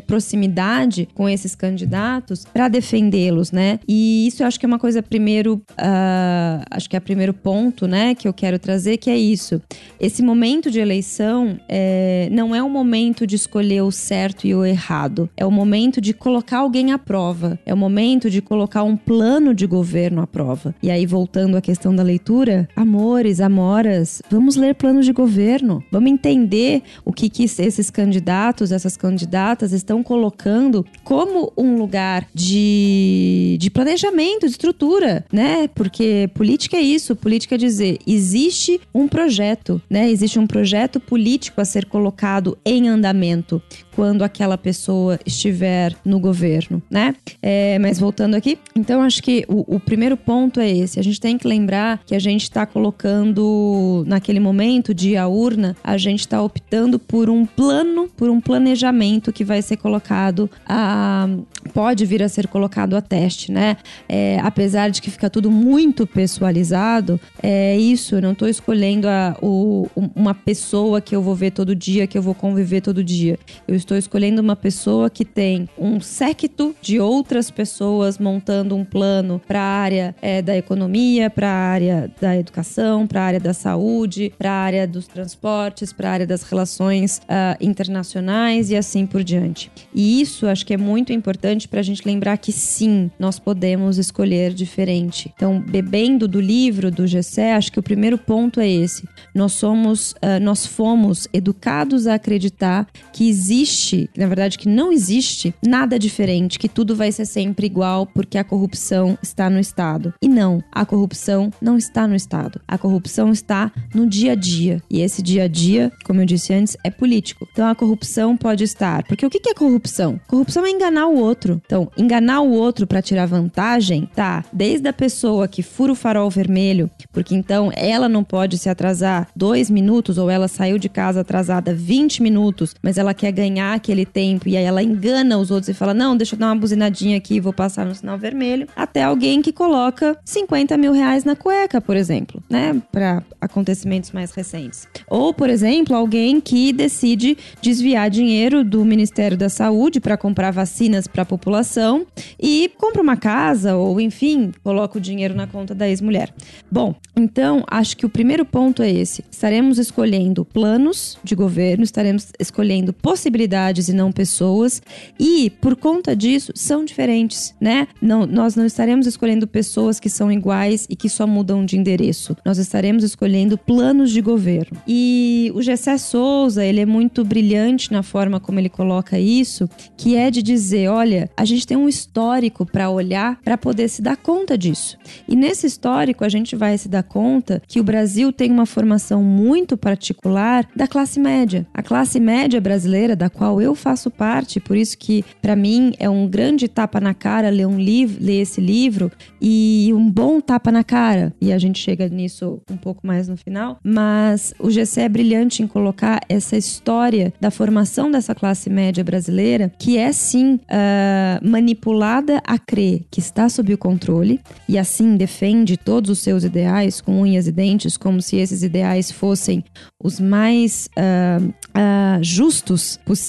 proximidade 0.08 1.08
com 1.14 1.30
esses 1.30 1.56
candidatos 1.56 2.46
para 2.46 2.68
defendê-los, 2.68 3.52
né? 3.52 3.80
E 3.88 4.28
isso 4.28 4.44
eu 4.44 4.48
acho 4.48 4.60
que 4.60 4.66
é 4.66 4.68
uma 4.68 4.80
coisa 4.80 5.02
primeiro, 5.02 5.56
uh, 5.56 6.66
acho 6.72 6.90
que 6.90 6.96
é 6.96 7.00
o 7.00 7.02
primeiro 7.02 7.34
ponto, 7.34 7.88
né, 7.88 8.16
que 8.16 8.28
eu 8.28 8.34
quero 8.34 8.58
trazer, 8.60 8.98
que 8.98 9.10
é 9.10 9.18
isso. 9.18 9.62
Esse 10.00 10.22
momento 10.22 10.70
de 10.70 10.80
eleição 10.80 11.60
é, 11.70 12.28
não 12.32 12.56
é 12.56 12.62
o 12.62 12.70
momento 12.70 13.26
de 13.26 13.36
escolher 13.36 13.82
o 13.82 13.92
certo 13.92 14.46
e 14.48 14.56
o 14.56 14.66
errado. 14.66 15.30
É 15.38 15.46
o 15.46 15.52
momento 15.52 16.02
de 16.02 16.14
colocar 16.14 16.60
alguém 16.60 16.92
à 16.92 16.98
prova. 16.98 17.60
É 17.66 17.74
o 17.74 17.78
momento 17.78 18.30
de 18.30 18.42
colocar 18.42 18.84
um 18.84 18.98
plano 18.98 19.54
de 19.54 19.66
governo 19.66 20.22
à 20.22 20.28
prova. 20.28 20.76
E 20.82 20.92
aí, 20.92 21.06
voltando 21.06 21.58
à 21.58 21.62
questão 21.62 21.96
da 21.96 22.04
leitura, 22.04 22.68
amores, 22.76 23.40
amoras, 23.40 24.22
vamos 24.30 24.56
ler 24.56 24.76
planos 24.76 25.06
de 25.06 25.14
governo. 25.14 25.84
Vamos 25.92 26.12
entender 26.12 26.82
o 27.04 27.12
que, 27.12 27.30
que 27.30 27.44
esses 27.44 27.90
candidatos, 27.90 28.72
essas 28.72 28.98
candidatas 29.06 29.72
estão 29.72 30.02
colocando 30.02 30.84
como 31.04 31.54
um 31.56 31.78
lugar 31.78 32.28
de, 32.34 33.56
de 33.60 33.70
planejamento, 33.70 34.48
de 34.48 34.52
estrutura, 34.52 35.24
né? 35.32 35.68
Porque 35.76 36.28
política 36.34 36.78
é 36.78 36.82
isso, 36.82 37.16
política 37.16 37.54
é 37.54 37.58
dizer, 37.58 38.00
existe 38.08 38.82
um 38.92 39.08
projeto, 39.08 39.80
né? 39.88 40.10
Existe 40.10 40.40
um 40.40 40.48
projeto 40.48 41.00
político 41.00 41.62
a 41.62 41.66
ser 41.66 41.86
colocado 41.86 42.58
em 42.66 42.90
andamento 42.90 43.62
quando 43.96 44.24
aquela 44.24 44.58
pessoa 44.58 45.18
estiver 45.26 45.96
no 46.04 46.20
governo, 46.20 46.82
né? 46.90 47.16
É, 47.42 47.80
mas 47.80 48.00
voltando 48.00 48.36
aqui, 48.36 48.58
então 48.76 49.02
acho 49.02 49.24
que 49.24 49.46
o, 49.48 49.76
o, 49.76 49.80
primeiro 49.80 50.18
ponto 50.18 50.60
é 50.60 50.70
esse. 50.70 51.00
A 51.00 51.04
gente 51.04 51.20
tem 51.20 51.38
que 51.38 51.48
lembrar 51.48 52.02
que 52.06 52.14
a 52.14 52.20
gente 52.20 52.44
está 52.44 52.66
colocando 52.66 54.04
naquele 54.06 54.40
momento 54.40 54.94
de 54.94 55.16
a 55.16 55.28
urna, 55.28 55.76
a 55.84 55.98
gente 55.98 56.22
está 56.22 56.42
optando 56.42 57.00
por 57.00 57.30
um 57.30 57.46
plano, 57.46 58.10
por 58.18 58.30
um 58.30 58.42
planejamento 58.42 59.32
que 59.32 59.44
vai 59.44 59.62
ser 59.62 59.78
colocado 59.78 60.50
a 60.68 61.28
pode 61.74 62.06
vir 62.06 62.22
a 62.22 62.30
ser 62.30 62.48
colocado 62.48 62.96
a 62.96 63.02
teste, 63.02 63.52
né? 63.52 63.78
É, 64.08 64.40
apesar 64.42 64.90
de 64.90 65.02
que 65.02 65.10
fica 65.10 65.30
tudo 65.30 65.50
muito 65.50 66.06
pessoalizado, 66.06 67.20
é 67.42 67.78
isso. 67.78 68.16
Eu 68.16 68.22
não 68.22 68.32
estou 68.32 68.48
escolhendo 68.48 69.08
a, 69.08 69.36
o, 69.42 69.88
uma 70.16 70.34
pessoa 70.34 71.02
que 71.02 71.16
eu 71.16 71.22
vou 71.22 71.36
ver 71.36 71.52
todo 71.52 71.76
dia, 71.76 72.08
que 72.08 72.18
eu 72.18 72.22
vou 72.22 72.36
conviver 72.36 72.82
todo 72.82 73.04
dia. 73.04 73.40
Eu 73.68 73.76
estou 73.86 73.98
escolhendo 73.98 74.42
uma 74.42 74.56
pessoa 74.56 75.10
que 75.10 75.24
tem 75.24 75.70
um 75.78 76.02
séquito 76.02 76.76
de 76.82 77.00
outras 77.00 77.52
pessoas 77.52 78.18
montando 78.18 78.76
um 78.76 78.84
plano 78.84 79.40
para 79.48 79.62
a 79.62 79.64
área 79.64 80.16
é, 80.22 80.42
da 80.42 80.58
economia, 80.58 81.30
para 81.30 81.48
a 81.48 81.70
área 81.70 82.12
da 82.20 82.36
educação, 82.36 83.06
para 83.06 83.22
a 83.22 83.26
área 83.26 83.40
da 83.40 83.54
saúde, 83.54 84.34
para 84.38 84.52
a 84.52 84.56
área 84.56 84.88
dos 84.88 85.08
transportes, 85.08 85.94
para 85.94 86.10
a 86.10 86.14
área 86.14 86.28
das 86.28 86.42
relações 86.44 87.20
uh, 87.20 87.64
internacionais 87.64 88.72
e 88.72 88.76
assim 88.76 89.06
por 89.06 89.24
diante. 89.24 89.72
E 89.94 90.20
isso 90.20 90.48
acho 90.48 90.66
que 90.66 90.74
é 90.74 90.78
muito 90.78 91.14
importante 91.14 91.68
para 91.68 91.80
a 91.80 91.84
gente 91.84 92.06
lembrar 92.06 92.38
que 92.38 92.52
sim, 92.52 93.12
nós 93.20 93.38
podemos 93.38 94.00
escolher 94.00 94.52
diferente. 94.52 95.32
Então, 95.36 95.62
bebendo 95.62 96.28
do 96.28 96.42
livro 96.42 96.90
do 96.90 97.06
Gessé, 97.06 97.54
acho 97.54 97.72
que 97.72 97.80
o 97.80 97.84
primeiro 97.84 98.18
ponto 98.18 98.60
é 98.60 98.68
esse. 98.68 99.08
Nós 99.34 99.54
somos, 99.54 100.12
uh, 100.14 100.40
nós 100.42 100.66
fomos 100.66 101.28
educados 101.32 102.08
a 102.08 102.16
acreditar 102.16 102.88
que 103.14 103.30
existe 103.30 103.75
existe, 103.76 104.10
na 104.16 104.26
verdade, 104.26 104.58
que 104.58 104.70
não 104.70 104.92
existe 104.92 105.54
nada 105.66 106.00
diferente, 106.00 106.58
que 106.58 106.70
tudo 106.70 106.96
vai 106.96 107.12
ser 107.12 107.26
sempre 107.26 107.66
igual 107.66 108.06
porque 108.06 108.38
a 108.38 108.44
corrupção 108.44 109.18
está 109.22 109.50
no 109.50 109.60
Estado. 109.60 110.14
E 110.22 110.30
não, 110.30 110.64
a 110.72 110.86
corrupção 110.86 111.52
não 111.62 111.78
está 111.78 112.08
no 112.08 112.16
Estado. 112.16 112.62
A 112.68 112.78
corrupção 112.78 113.32
está 113.32 113.72
no 113.94 114.08
dia 114.08 114.32
a 114.32 114.36
dia. 114.36 114.82
E 114.90 115.02
esse 115.02 115.22
dia 115.22 115.44
a 115.44 115.48
dia, 115.48 115.92
como 116.06 116.22
eu 116.22 116.26
disse 116.26 116.54
antes, 116.54 116.78
é 116.84 116.90
político. 116.90 117.48
Então 117.52 117.68
a 117.68 117.76
corrupção 117.76 118.38
pode 118.38 118.64
estar. 118.64 119.04
Porque 119.04 119.26
o 119.26 119.30
que 119.30 119.50
é 119.50 119.54
corrupção? 119.54 120.20
Corrupção 120.28 120.66
é 120.66 120.70
enganar 120.70 121.08
o 121.08 121.18
outro. 121.18 121.62
Então, 121.66 121.92
enganar 121.98 122.42
o 122.42 122.52
outro 122.52 122.88
para 122.88 123.02
tirar 123.02 123.26
vantagem, 123.26 124.10
tá? 124.16 124.46
Desde 124.54 124.88
a 124.88 124.94
pessoa 124.94 125.48
que 125.48 125.62
fura 125.62 125.92
o 125.92 125.96
farol 125.96 126.30
vermelho, 126.30 126.90
porque 127.12 127.36
então 127.36 127.72
ela 127.76 128.08
não 128.08 128.24
pode 128.24 128.58
se 128.58 128.70
atrasar 128.70 129.28
dois 129.36 129.70
minutos 129.70 130.18
ou 130.18 130.30
ela 130.30 130.48
saiu 130.48 130.78
de 130.78 130.88
casa 130.88 131.22
atrasada 131.22 131.74
20 131.74 132.22
minutos, 132.24 132.74
mas 132.82 132.98
ela 132.98 133.14
quer 133.14 133.32
ganhar 133.32 133.65
ganhar 133.66 133.74
aquele 133.74 134.06
tempo 134.06 134.48
e 134.48 134.56
aí 134.56 134.64
ela 134.64 134.84
engana 134.84 135.38
os 135.38 135.50
outros 135.50 135.70
e 135.70 135.74
fala: 135.74 135.94
não, 135.94 136.16
deixa 136.16 136.36
eu 136.36 136.40
dar 136.40 136.48
uma 136.48 136.56
buzinadinha 136.56 137.18
aqui 137.18 137.40
vou 137.40 137.54
passar 137.54 137.86
no 137.86 137.96
sinal 137.96 138.18
vermelho. 138.18 138.68
Até 138.76 139.04
alguém 139.04 139.42
que 139.42 139.52
coloca 139.52 140.18
50 140.24 140.78
mil 140.78 140.92
reais 140.92 141.24
na 141.24 141.36
cueca, 141.36 141.82
por 141.82 141.96
exemplo, 141.96 142.42
né? 142.50 142.82
Para 142.92 143.24
acontecimentos 143.42 144.12
mais 144.12 144.32
recentes. 144.32 144.88
Ou, 145.08 145.34
por 145.34 145.50
exemplo, 145.50 145.96
alguém 145.96 146.40
que 146.40 146.72
decide 146.72 147.38
desviar 147.62 148.10
dinheiro 148.10 148.64
do 148.64 148.84
Ministério 148.86 149.38
da 149.38 149.50
Saúde 149.50 150.00
para 150.00 150.18
comprar 150.18 150.52
vacinas 150.52 151.08
para 151.08 151.24
a 151.24 151.26
população 151.26 152.06
e 152.40 152.72
compra 152.78 153.02
uma 153.02 153.18
casa 153.18 153.76
ou, 153.76 154.00
enfim, 154.00 154.52
coloca 154.64 154.98
o 154.98 155.02
dinheiro 155.02 155.34
na 155.34 155.48
conta 155.48 155.74
da 155.74 155.88
ex-mulher. 155.88 156.34
Bom, 156.72 156.96
então 157.16 157.64
acho 157.70 157.98
que 157.98 158.06
o 158.06 158.10
primeiro 158.10 158.46
ponto 158.46 158.82
é 158.82 158.90
esse. 158.90 159.24
Estaremos 159.32 159.78
escolhendo 159.78 160.44
planos 160.46 161.18
de 161.24 161.36
governo, 161.36 161.84
estaremos 161.84 162.32
escolhendo 162.40 162.94
possibilidades 162.94 163.55
e 163.90 163.94
não 163.94 164.12
pessoas. 164.12 164.82
E 165.20 165.50
por 165.50 165.76
conta 165.76 166.16
disso 166.16 166.52
são 166.56 166.84
diferentes, 166.84 167.54
né? 167.60 167.88
Não, 168.02 168.26
nós 168.26 168.56
não 168.56 168.66
estaremos 168.66 169.08
escolhendo 169.08 169.48
pessoas 169.48 170.00
que 170.00 170.10
são 170.10 170.32
iguais 170.32 170.86
e 170.90 170.96
que 170.96 171.10
só 171.10 171.26
mudam 171.26 171.66
de 171.66 171.78
endereço. 171.78 172.36
Nós 172.46 172.58
estaremos 172.58 173.04
escolhendo 173.04 173.58
planos 173.58 174.12
de 174.12 174.22
governo. 174.22 174.78
E 174.88 175.52
o 175.56 175.62
Gessé 175.62 175.98
Souza, 175.98 176.64
ele 176.64 176.82
é 176.82 176.86
muito 176.86 177.24
brilhante 177.24 177.92
na 177.92 178.04
forma 178.04 178.40
como 178.40 178.60
ele 178.60 178.70
coloca 178.70 179.20
isso, 179.20 179.70
que 179.96 180.16
é 180.16 180.30
de 180.30 180.42
dizer, 180.42 180.90
olha, 180.90 181.30
a 181.38 181.46
gente 181.46 181.66
tem 181.66 181.78
um 181.78 181.88
histórico 181.88 182.66
para 182.66 182.90
olhar 182.90 183.40
para 183.44 183.58
poder 183.58 183.88
se 183.88 184.02
dar 184.02 184.18
conta 184.18 184.58
disso. 184.58 184.98
E 185.28 185.36
nesse 185.36 185.68
histórico 185.68 186.24
a 186.24 186.30
gente 186.30 186.56
vai 186.56 186.78
se 186.78 186.90
dar 186.90 187.04
conta 187.04 187.62
que 187.68 187.80
o 187.80 187.84
Brasil 187.84 188.32
tem 188.32 188.52
uma 188.52 188.66
formação 188.66 189.24
muito 189.24 189.78
particular 189.78 190.68
da 190.76 190.88
classe 190.88 191.20
média. 191.20 191.66
A 191.74 191.84
classe 191.84 192.20
média 192.20 192.60
brasileira, 192.60 193.16
da 193.16 193.30
qual 193.30 193.45
eu 193.62 193.76
faço 193.76 194.12
parte, 194.12 194.60
por 194.60 194.76
isso 194.76 194.98
que 194.98 195.24
para 195.42 195.56
mim 195.56 195.94
é 196.00 196.10
um 196.10 196.28
grande 196.28 196.68
tapa 196.68 197.00
na 197.00 197.14
cara 197.14 197.50
ler 197.50 197.66
um 197.66 197.80
livro, 197.80 198.18
ler 198.24 198.42
esse 198.42 198.60
livro 198.60 199.12
e 199.42 199.92
um 199.94 200.10
bom 200.10 200.40
tapa 200.42 200.72
na 200.72 200.84
cara. 200.84 201.34
E 201.40 201.52
a 201.52 201.58
gente 201.58 201.80
chega 201.80 202.08
nisso 202.10 202.62
um 202.70 202.78
pouco 202.78 203.06
mais 203.06 203.28
no 203.28 203.38
final, 203.38 203.78
mas 203.84 204.54
o 204.60 204.70
GC 204.70 205.02
é 205.02 205.10
brilhante 205.10 205.64
em 205.64 205.68
colocar 205.68 206.22
essa 206.28 206.58
história 206.58 207.34
da 207.40 207.52
formação 207.52 208.12
dessa 208.12 208.34
classe 208.34 208.70
média 208.70 209.04
brasileira 209.04 209.72
que 209.80 209.98
é 209.98 210.12
sim 210.12 210.56
uh, 210.56 211.48
manipulada 211.48 212.42
a 212.46 212.58
crer 212.58 213.06
que 213.10 213.20
está 213.20 213.48
sob 213.50 213.74
o 213.74 213.78
controle 213.78 214.40
e 214.68 214.78
assim 214.78 215.16
defende 215.16 215.78
todos 215.78 216.10
os 216.10 216.20
seus 216.20 216.44
ideais 216.44 217.02
com 217.02 217.22
unhas 217.22 217.48
e 217.48 217.52
dentes, 217.52 217.98
como 217.98 218.22
se 218.22 218.38
esses 218.38 218.64
ideais 218.64 219.12
fossem 219.12 219.64
os 220.02 220.20
mais 220.20 220.90
uh, 220.98 221.46
uh, 221.48 222.24
justos 222.24 223.00
possíveis, 223.06 223.25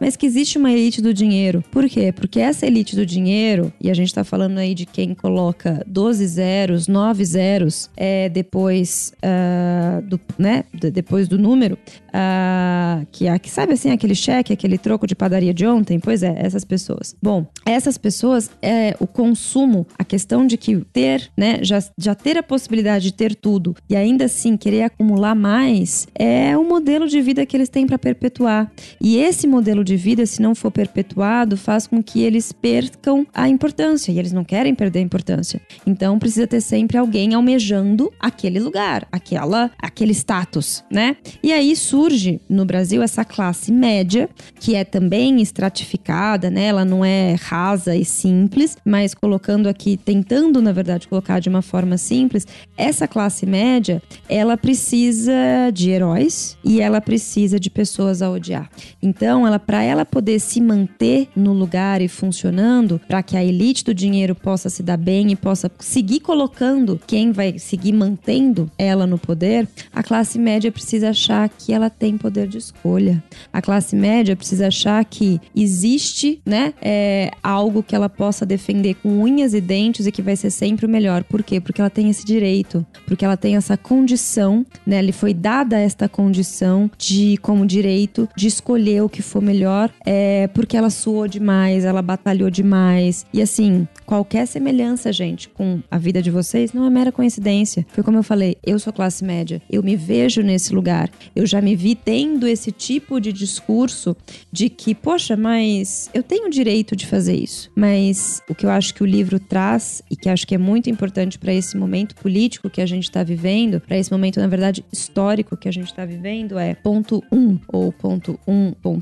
mas 0.00 0.16
que 0.16 0.26
existe 0.26 0.58
uma 0.58 0.70
elite 0.70 1.00
do 1.00 1.12
dinheiro. 1.12 1.64
Por 1.70 1.88
quê? 1.88 2.12
Porque 2.12 2.40
essa 2.40 2.66
elite 2.66 2.94
do 2.94 3.04
dinheiro, 3.04 3.72
e 3.80 3.90
a 3.90 3.94
gente 3.94 4.08
está 4.08 4.24
falando 4.24 4.58
aí 4.58 4.74
de 4.74 4.86
quem 4.86 5.14
coloca 5.14 5.82
12 5.86 6.26
zeros, 6.26 6.88
9 6.88 7.24
zeros 7.24 7.90
é, 7.96 8.28
depois, 8.28 9.12
uh, 9.22 10.02
do, 10.02 10.20
né, 10.38 10.64
depois 10.72 11.28
do 11.28 11.38
número, 11.38 11.78
uh, 12.08 13.06
que, 13.10 13.26
que 13.38 13.50
sabe 13.50 13.72
assim, 13.72 13.90
aquele 13.90 14.14
cheque, 14.14 14.52
aquele 14.52 14.78
troco 14.78 15.06
de 15.06 15.14
padaria 15.14 15.52
de 15.54 15.66
ontem? 15.66 15.98
Pois 15.98 16.22
é, 16.22 16.34
essas 16.36 16.64
pessoas. 16.64 17.16
Bom, 17.22 17.46
essas 17.66 17.98
pessoas, 17.98 18.50
é, 18.62 18.96
o 19.00 19.06
consumo, 19.06 19.86
a 19.98 20.04
questão 20.04 20.46
de 20.46 20.56
que 20.56 20.76
ter, 20.92 21.30
né, 21.36 21.58
já, 21.62 21.82
já 21.98 22.14
ter 22.14 22.36
a 22.36 22.42
possibilidade 22.42 23.04
de 23.04 23.12
ter 23.12 23.34
tudo 23.34 23.74
e 23.88 23.96
ainda 23.96 24.26
assim 24.26 24.56
querer 24.56 24.82
acumular 24.82 25.34
mais, 25.34 26.06
é 26.14 26.56
o 26.56 26.64
modelo 26.64 27.08
de 27.08 27.20
vida 27.20 27.44
que 27.44 27.56
eles 27.56 27.68
têm 27.68 27.86
para 27.86 27.98
perpetuar. 27.98 28.70
E 29.00 29.16
esse 29.24 29.46
modelo 29.46 29.82
de 29.82 29.96
vida, 29.96 30.26
se 30.26 30.42
não 30.42 30.54
for 30.54 30.70
perpetuado, 30.70 31.56
faz 31.56 31.86
com 31.86 32.02
que 32.02 32.22
eles 32.22 32.52
percam 32.52 33.26
a 33.32 33.48
importância 33.48 34.12
e 34.12 34.18
eles 34.18 34.32
não 34.32 34.44
querem 34.44 34.74
perder 34.74 34.98
a 34.98 35.02
importância. 35.02 35.60
Então 35.86 36.18
precisa 36.18 36.46
ter 36.46 36.60
sempre 36.60 36.98
alguém 36.98 37.32
almejando 37.32 38.12
aquele 38.20 38.60
lugar, 38.60 39.08
aquela, 39.10 39.70
aquele 39.78 40.12
status, 40.12 40.84
né? 40.90 41.16
E 41.42 41.52
aí 41.52 41.74
surge 41.74 42.38
no 42.48 42.66
Brasil 42.66 43.02
essa 43.02 43.24
classe 43.24 43.72
média, 43.72 44.28
que 44.60 44.74
é 44.74 44.84
também 44.84 45.40
estratificada, 45.40 46.50
né? 46.50 46.66
Ela 46.66 46.84
não 46.84 47.02
é 47.02 47.34
rasa 47.40 47.96
e 47.96 48.04
simples, 48.04 48.76
mas 48.84 49.14
colocando 49.14 49.68
aqui, 49.68 49.96
tentando 49.96 50.60
na 50.60 50.72
verdade 50.72 51.08
colocar 51.08 51.40
de 51.40 51.48
uma 51.48 51.62
forma 51.62 51.96
simples, 51.96 52.46
essa 52.76 53.08
classe 53.08 53.46
média, 53.46 54.02
ela 54.28 54.56
precisa 54.58 55.32
de 55.72 55.90
heróis 55.90 56.58
e 56.62 56.82
ela 56.82 57.00
precisa 57.00 57.58
de 57.58 57.70
pessoas 57.70 58.20
a 58.20 58.30
odiar. 58.30 58.70
Então, 59.14 59.46
ela 59.46 59.60
para 59.60 59.82
ela 59.82 60.04
poder 60.04 60.40
se 60.40 60.60
manter 60.60 61.28
no 61.36 61.52
lugar 61.52 62.02
e 62.02 62.08
funcionando, 62.08 63.00
para 63.06 63.22
que 63.22 63.36
a 63.36 63.44
elite 63.44 63.84
do 63.84 63.94
dinheiro 63.94 64.34
possa 64.34 64.68
se 64.68 64.82
dar 64.82 64.96
bem 64.96 65.30
e 65.30 65.36
possa 65.36 65.70
seguir 65.78 66.18
colocando 66.20 67.00
quem 67.06 67.30
vai 67.30 67.58
seguir 67.58 67.92
mantendo 67.92 68.68
ela 68.76 69.06
no 69.06 69.16
poder, 69.16 69.68
a 69.92 70.02
classe 70.02 70.38
média 70.38 70.72
precisa 70.72 71.10
achar 71.10 71.48
que 71.48 71.72
ela 71.72 71.88
tem 71.88 72.18
poder 72.18 72.48
de 72.48 72.58
escolha. 72.58 73.22
A 73.52 73.62
classe 73.62 73.94
média 73.94 74.34
precisa 74.34 74.66
achar 74.66 75.04
que 75.04 75.40
existe, 75.54 76.40
né, 76.44 76.74
é, 76.82 77.30
algo 77.42 77.82
que 77.82 77.94
ela 77.94 78.08
possa 78.08 78.44
defender 78.44 78.94
com 78.94 79.22
unhas 79.22 79.54
e 79.54 79.60
dentes 79.60 80.06
e 80.06 80.12
que 80.12 80.22
vai 80.22 80.34
ser 80.34 80.50
sempre 80.50 80.86
o 80.86 80.88
melhor. 80.88 81.22
Por 81.22 81.42
quê? 81.42 81.60
Porque 81.60 81.80
ela 81.80 81.90
tem 81.90 82.10
esse 82.10 82.24
direito, 82.24 82.84
porque 83.06 83.24
ela 83.24 83.36
tem 83.36 83.54
essa 83.56 83.76
condição, 83.76 84.66
né? 84.84 85.00
Lhe 85.00 85.12
foi 85.12 85.32
dada 85.32 85.78
esta 85.78 86.08
condição 86.08 86.90
de 86.98 87.36
como 87.38 87.66
direito 87.66 88.28
de 88.36 88.46
escolher 88.46 89.03
o 89.06 89.08
que 89.08 89.22
for 89.22 89.42
melhor, 89.42 89.90
é 90.04 90.48
porque 90.48 90.76
ela 90.76 90.90
suou 90.90 91.28
demais, 91.28 91.84
ela 91.84 92.02
batalhou 92.02 92.50
demais. 92.50 93.26
E 93.32 93.40
assim, 93.40 93.86
qualquer 94.06 94.46
semelhança, 94.46 95.12
gente, 95.12 95.48
com 95.48 95.80
a 95.90 95.98
vida 95.98 96.20
de 96.20 96.30
vocês 96.30 96.72
não 96.72 96.86
é 96.86 96.90
mera 96.90 97.12
coincidência. 97.12 97.86
Foi 97.90 98.02
como 98.02 98.18
eu 98.18 98.22
falei, 98.22 98.56
eu 98.64 98.78
sou 98.78 98.92
classe 98.92 99.24
média, 99.24 99.60
eu 99.70 99.82
me 99.82 99.96
vejo 99.96 100.42
nesse 100.42 100.74
lugar. 100.74 101.10
Eu 101.34 101.46
já 101.46 101.60
me 101.60 101.74
vi 101.76 101.94
tendo 101.94 102.46
esse 102.46 102.70
tipo 102.70 103.20
de 103.20 103.32
discurso 103.32 104.16
de 104.50 104.68
que, 104.68 104.94
poxa, 104.94 105.36
mas 105.36 106.10
eu 106.14 106.22
tenho 106.22 106.46
o 106.46 106.50
direito 106.50 106.96
de 106.96 107.06
fazer 107.06 107.34
isso. 107.34 107.70
Mas 107.74 108.42
o 108.48 108.54
que 108.54 108.66
eu 108.66 108.70
acho 108.70 108.94
que 108.94 109.02
o 109.02 109.06
livro 109.06 109.38
traz 109.38 110.02
e 110.10 110.16
que 110.16 110.28
acho 110.28 110.46
que 110.46 110.54
é 110.54 110.58
muito 110.58 110.88
importante 110.90 111.38
para 111.38 111.52
esse 111.52 111.76
momento 111.76 112.14
político 112.14 112.70
que 112.70 112.80
a 112.80 112.86
gente 112.86 113.04
está 113.04 113.22
vivendo, 113.22 113.80
para 113.80 113.98
esse 113.98 114.10
momento, 114.10 114.40
na 114.40 114.46
verdade, 114.46 114.84
histórico 114.92 115.56
que 115.56 115.68
a 115.68 115.72
gente 115.72 115.86
está 115.86 116.04
vivendo, 116.04 116.58
é 116.58 116.74
ponto 116.74 117.22
1 117.30 117.38
um, 117.38 117.58
ou 117.68 117.92
ponto 117.92 118.38
1.1 118.46 118.74
um, 118.86 118.93